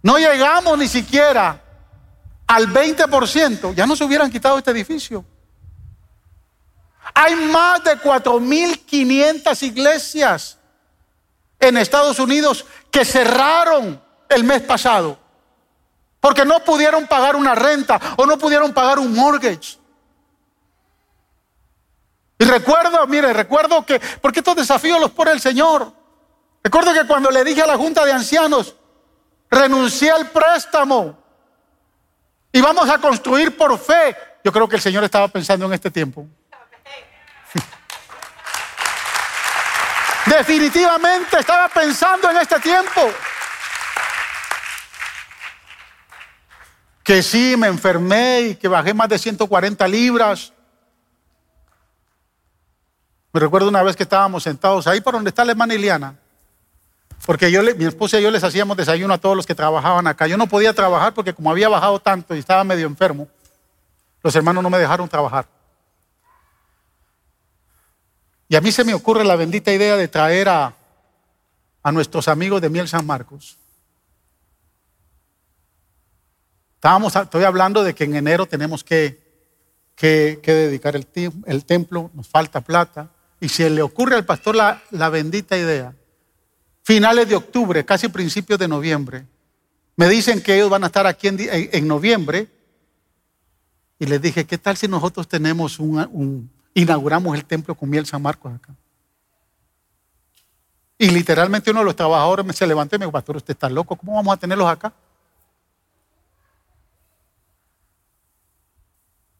[0.03, 1.63] no llegamos ni siquiera
[2.47, 5.23] al 20%, ya no se hubieran quitado este edificio.
[7.15, 10.57] Hay más de 4.500 iglesias
[11.59, 15.17] en Estados Unidos que cerraron el mes pasado
[16.19, 19.77] porque no pudieron pagar una renta o no pudieron pagar un mortgage.
[22.39, 25.93] Y recuerdo, mire, recuerdo que, porque estos desafíos los pone el Señor.
[26.63, 28.75] Recuerdo que cuando le dije a la Junta de Ancianos,
[29.51, 31.15] renuncié al préstamo
[32.51, 34.17] y vamos a construir por fe.
[34.43, 36.27] Yo creo que el Señor estaba pensando en este tiempo.
[40.25, 43.01] Definitivamente estaba pensando en este tiempo.
[47.05, 50.51] que sí, me enfermé y que bajé más de 140 libras.
[53.31, 56.15] Me recuerdo una vez que estábamos sentados ahí por donde está la hermana Iliana.
[57.23, 60.25] Porque yo, mi esposa y yo les hacíamos desayuno a todos los que trabajaban acá.
[60.25, 63.27] Yo no podía trabajar porque como había bajado tanto y estaba medio enfermo,
[64.23, 65.45] los hermanos no me dejaron trabajar.
[68.47, 70.75] Y a mí se me ocurre la bendita idea de traer a,
[71.81, 73.57] a nuestros amigos de Miel San Marcos.
[76.75, 79.19] Estábamos, estoy hablando de que en enero tenemos que,
[79.95, 81.07] que, dedicar el,
[81.45, 83.09] el, templo, nos falta plata.
[83.39, 85.95] Y si le ocurre al pastor la, la bendita idea,
[86.83, 89.25] finales de octubre, casi principios de noviembre,
[89.95, 92.49] me dicen que ellos van a estar aquí en, en, noviembre.
[93.97, 98.21] Y les dije, ¿qué tal si nosotros tenemos un, inauguramos el templo con miel San
[98.21, 98.75] Marcos acá?
[100.97, 103.95] Y literalmente uno de los trabajadores se levantó y me dijo, pastor, usted está loco,
[103.95, 104.93] ¿cómo vamos a tenerlos acá?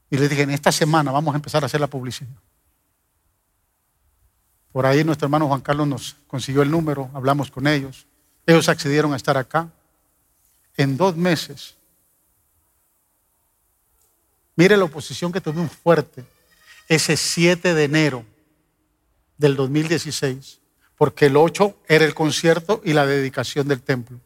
[0.10, 2.30] Y le dije, en esta semana vamos a empezar a hacer la publicidad.
[4.72, 8.06] Por ahí nuestro hermano Juan Carlos nos consiguió el número, hablamos con ellos.
[8.46, 9.70] Ellos accedieron a estar acá.
[10.78, 11.76] En dos meses.
[14.58, 16.26] Mire la oposición que tuvimos fuerte
[16.88, 18.26] ese 7 de enero
[19.38, 20.62] del 2016,
[20.98, 24.20] porque el 8 era el concierto y la dedicación del templo.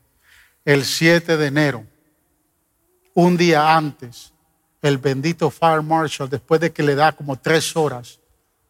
[0.66, 1.86] El 7 de enero,
[3.14, 4.34] un día antes,
[4.82, 8.20] el bendito Fire Marshal, después de que le da como tres horas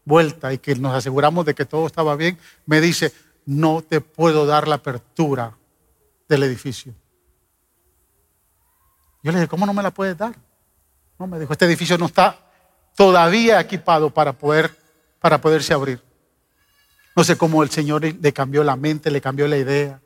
[0.06, 3.14] vuelta y que nos aseguramos de que todo estaba bien, me dice,
[3.46, 5.56] no te puedo dar la apertura
[6.28, 6.94] del edificio.
[9.22, 10.36] Yo le dije, ¿cómo no me la puedes dar?
[11.18, 12.49] No, me dijo, este edificio no está
[13.00, 14.78] todavía equipado para, poder,
[15.22, 16.04] para poderse abrir.
[17.16, 20.02] No sé cómo el Señor le cambió la mente, le cambió la idea.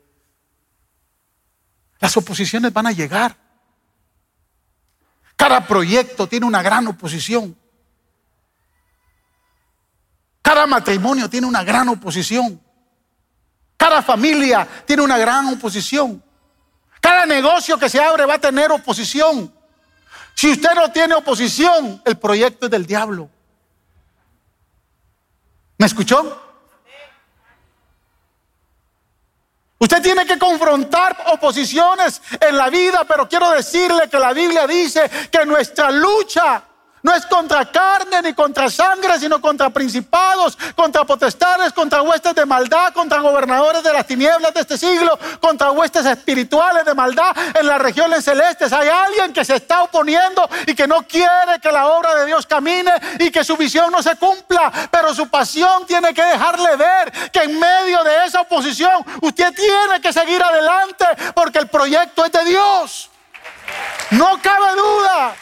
[1.98, 3.36] Las oposiciones van a llegar.
[5.34, 7.58] Cada proyecto tiene una gran oposición.
[10.40, 12.62] Cada matrimonio tiene una gran oposición.
[13.76, 16.22] Cada familia tiene una gran oposición.
[17.00, 19.52] Cada negocio que se abre va a tener oposición.
[20.34, 23.30] Si usted no tiene oposición, el proyecto es del diablo.
[25.78, 26.40] ¿Me escuchó?
[29.78, 35.10] Usted tiene que confrontar oposiciones en la vida, pero quiero decirle que la Biblia dice
[35.30, 36.62] que nuestra lucha
[37.04, 42.46] no es contra carne ni contra sangre, sino contra principados, contra potestades, contra huestes de
[42.46, 47.66] maldad, contra gobernadores de las tinieblas de este siglo, contra huestes espirituales de maldad en
[47.66, 48.72] las regiones celestes.
[48.72, 52.46] Hay alguien que se está oponiendo y que no quiere que la obra de Dios
[52.46, 57.30] camine y que su visión no se cumpla, pero su pasión tiene que dejarle ver
[57.30, 61.04] que en medio de esa oposición usted tiene que seguir adelante
[61.34, 63.10] porque el proyecto es de Dios.
[64.12, 65.34] No cabe duda.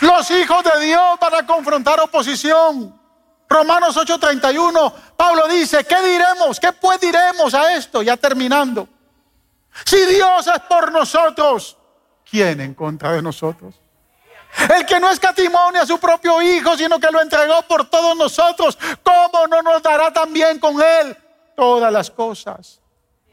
[0.00, 2.98] Los hijos de Dios van a confrontar oposición.
[3.48, 6.60] Romanos 8:31, Pablo dice, ¿qué diremos?
[6.60, 8.00] ¿Qué pues diremos a esto?
[8.02, 8.88] Ya terminando.
[9.84, 11.76] Si Dios es por nosotros,
[12.28, 13.74] ¿quién en contra de nosotros?
[14.76, 18.16] El que no escatimó ni a su propio Hijo, sino que lo entregó por todos
[18.16, 21.16] nosotros, ¿cómo no nos dará también con Él
[21.56, 22.79] todas las cosas?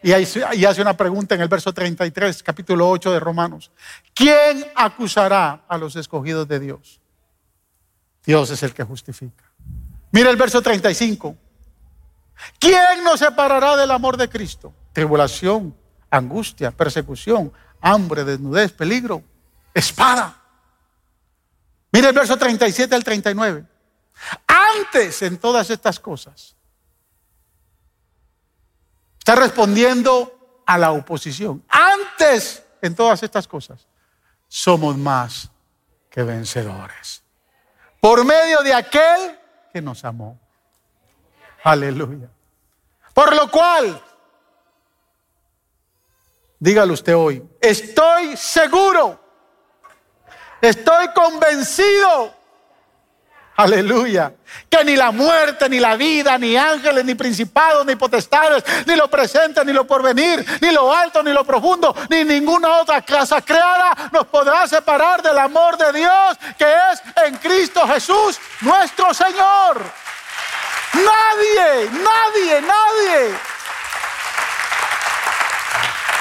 [0.04, 3.72] Y, hace una pregunta en el verso 33, capítulo 8 de Romanos.
[4.14, 7.02] ¿Quién acusará a los escogidos de Dios?
[8.24, 9.44] Dios es el que justifica.
[10.12, 11.36] Mira el verso 35.
[12.60, 14.74] ¿Quién nos separará del amor de Cristo?
[14.94, 15.76] Tribulación,
[16.12, 17.52] angustia, persecución,
[17.82, 19.24] hambre, desnudez, peligro,
[19.74, 20.42] espada.
[21.92, 23.66] Mira el verso 37 al 39.
[24.48, 26.57] Antes en todas estas cosas
[29.28, 31.62] Está respondiendo a la oposición.
[31.68, 33.86] Antes, en todas estas cosas,
[34.48, 35.52] somos más
[36.10, 37.22] que vencedores.
[38.00, 39.38] Por medio de aquel
[39.74, 40.40] que nos amó.
[41.62, 42.30] Aleluya.
[43.14, 44.02] Por lo cual,
[46.58, 49.20] dígalo usted hoy, estoy seguro,
[50.62, 52.34] estoy convencido
[53.58, 54.34] Aleluya.
[54.70, 59.10] Que ni la muerte, ni la vida, ni ángeles, ni principados, ni potestades, ni lo
[59.10, 64.10] presente, ni lo porvenir, ni lo alto, ni lo profundo, ni ninguna otra casa creada
[64.12, 69.82] nos podrá separar del amor de Dios que es en Cristo Jesús, nuestro Señor.
[70.94, 73.57] Nadie, nadie, nadie.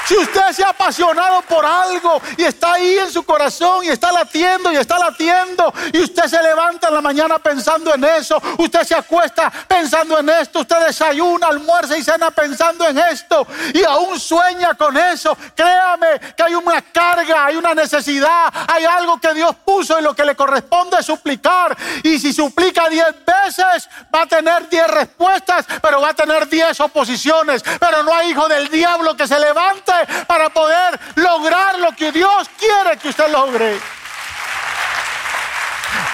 [0.07, 4.09] Si usted se ha apasionado por algo y está ahí en su corazón y está
[4.09, 8.83] latiendo y está latiendo y usted se levanta en la mañana pensando en eso, usted
[8.83, 14.17] se acuesta pensando en esto, usted desayuna, almuerza y cena pensando en esto y aún
[14.17, 19.57] sueña con eso, créame que hay una carga, hay una necesidad, hay algo que Dios
[19.65, 24.25] puso y lo que le corresponde es suplicar y si suplica diez veces va a
[24.25, 29.17] tener diez respuestas, pero va a tener diez oposiciones, pero no hay hijo del diablo
[29.17, 29.96] que se levante
[30.27, 33.79] para poder lograr lo que Dios quiere que usted logre.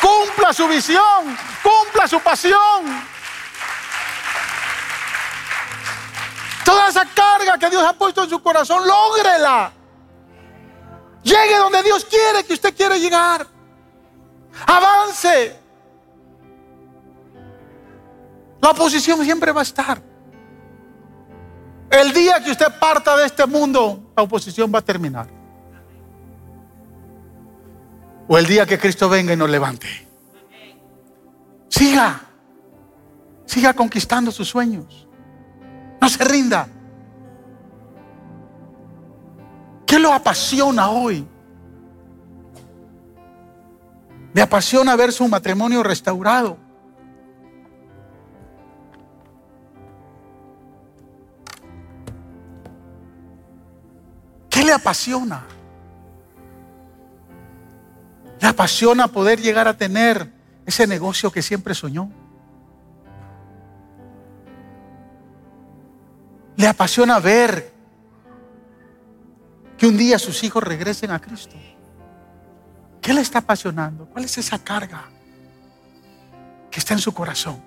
[0.02, 3.14] Cumpla su visión, cumpla su pasión.
[6.64, 9.72] Toda esa carga que Dios ha puesto en su corazón, lógrela.
[11.24, 13.48] Llegue donde Dios quiere que usted quiere llegar.
[14.66, 15.60] Avance.
[18.62, 20.13] La oposición siempre va a estar.
[21.94, 25.28] El día que usted parta de este mundo, la oposición va a terminar.
[28.28, 29.88] O el día que Cristo venga y nos levante.
[31.70, 32.20] Siga.
[33.46, 35.08] Siga conquistando sus sueños.
[36.02, 36.68] No se rinda.
[39.86, 41.28] ¿Qué lo apasiona hoy?
[44.34, 46.58] Me apasiona ver su matrimonio restaurado.
[54.54, 55.44] ¿Qué le apasiona?
[58.40, 60.32] Le apasiona poder llegar a tener
[60.64, 62.12] ese negocio que siempre soñó.
[66.56, 67.74] Le apasiona ver
[69.76, 71.56] que un día sus hijos regresen a Cristo.
[73.02, 74.06] ¿Qué le está apasionando?
[74.06, 75.06] ¿Cuál es esa carga
[76.70, 77.60] que está en su corazón?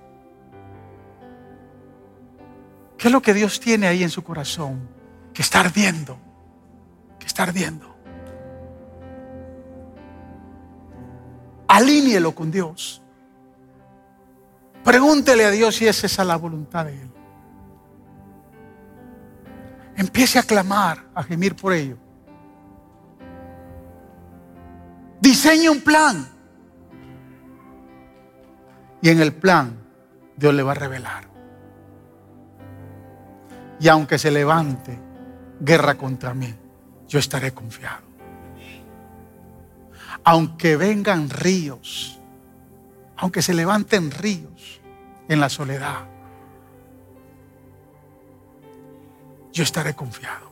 [2.97, 4.89] ¿Qué es lo que Dios tiene ahí en su corazón?
[5.35, 6.17] Que está ardiendo,
[7.27, 7.95] está ardiendo.
[11.69, 13.03] Alíñelo con Dios.
[14.85, 17.11] Pregúntele a Dios si es esa la voluntad de Él.
[19.97, 21.97] Empiece a clamar, a gemir por ello.
[25.21, 26.29] Diseñe un plan.
[29.03, 29.77] Y en el plan
[30.37, 31.25] Dios le va a revelar.
[33.81, 34.99] Y aunque se levante
[35.61, 36.55] guerra contra mí,
[37.09, 38.05] yo estaré confiado.
[40.25, 42.21] Aunque vengan ríos,
[43.17, 44.81] aunque se levanten ríos
[45.29, 46.07] en la soledad,
[49.53, 50.51] yo estaré confiado.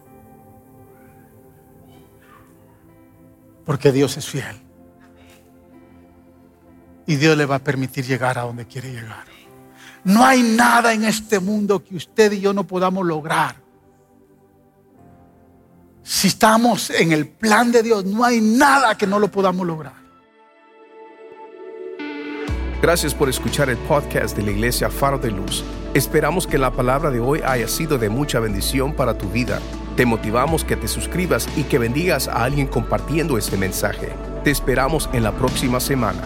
[3.64, 4.60] Porque Dios es fiel.
[7.06, 9.26] Y Dios le va a permitir llegar a donde quiere llegar.
[10.04, 13.63] No hay nada en este mundo que usted y yo no podamos lograr.
[16.04, 19.94] Si estamos en el plan de Dios, no hay nada que no lo podamos lograr.
[22.82, 25.64] Gracias por escuchar el podcast de la Iglesia Faro de Luz.
[25.94, 29.60] Esperamos que la palabra de hoy haya sido de mucha bendición para tu vida.
[29.96, 34.10] Te motivamos que te suscribas y que bendigas a alguien compartiendo este mensaje.
[34.44, 36.20] Te esperamos en la próxima semana.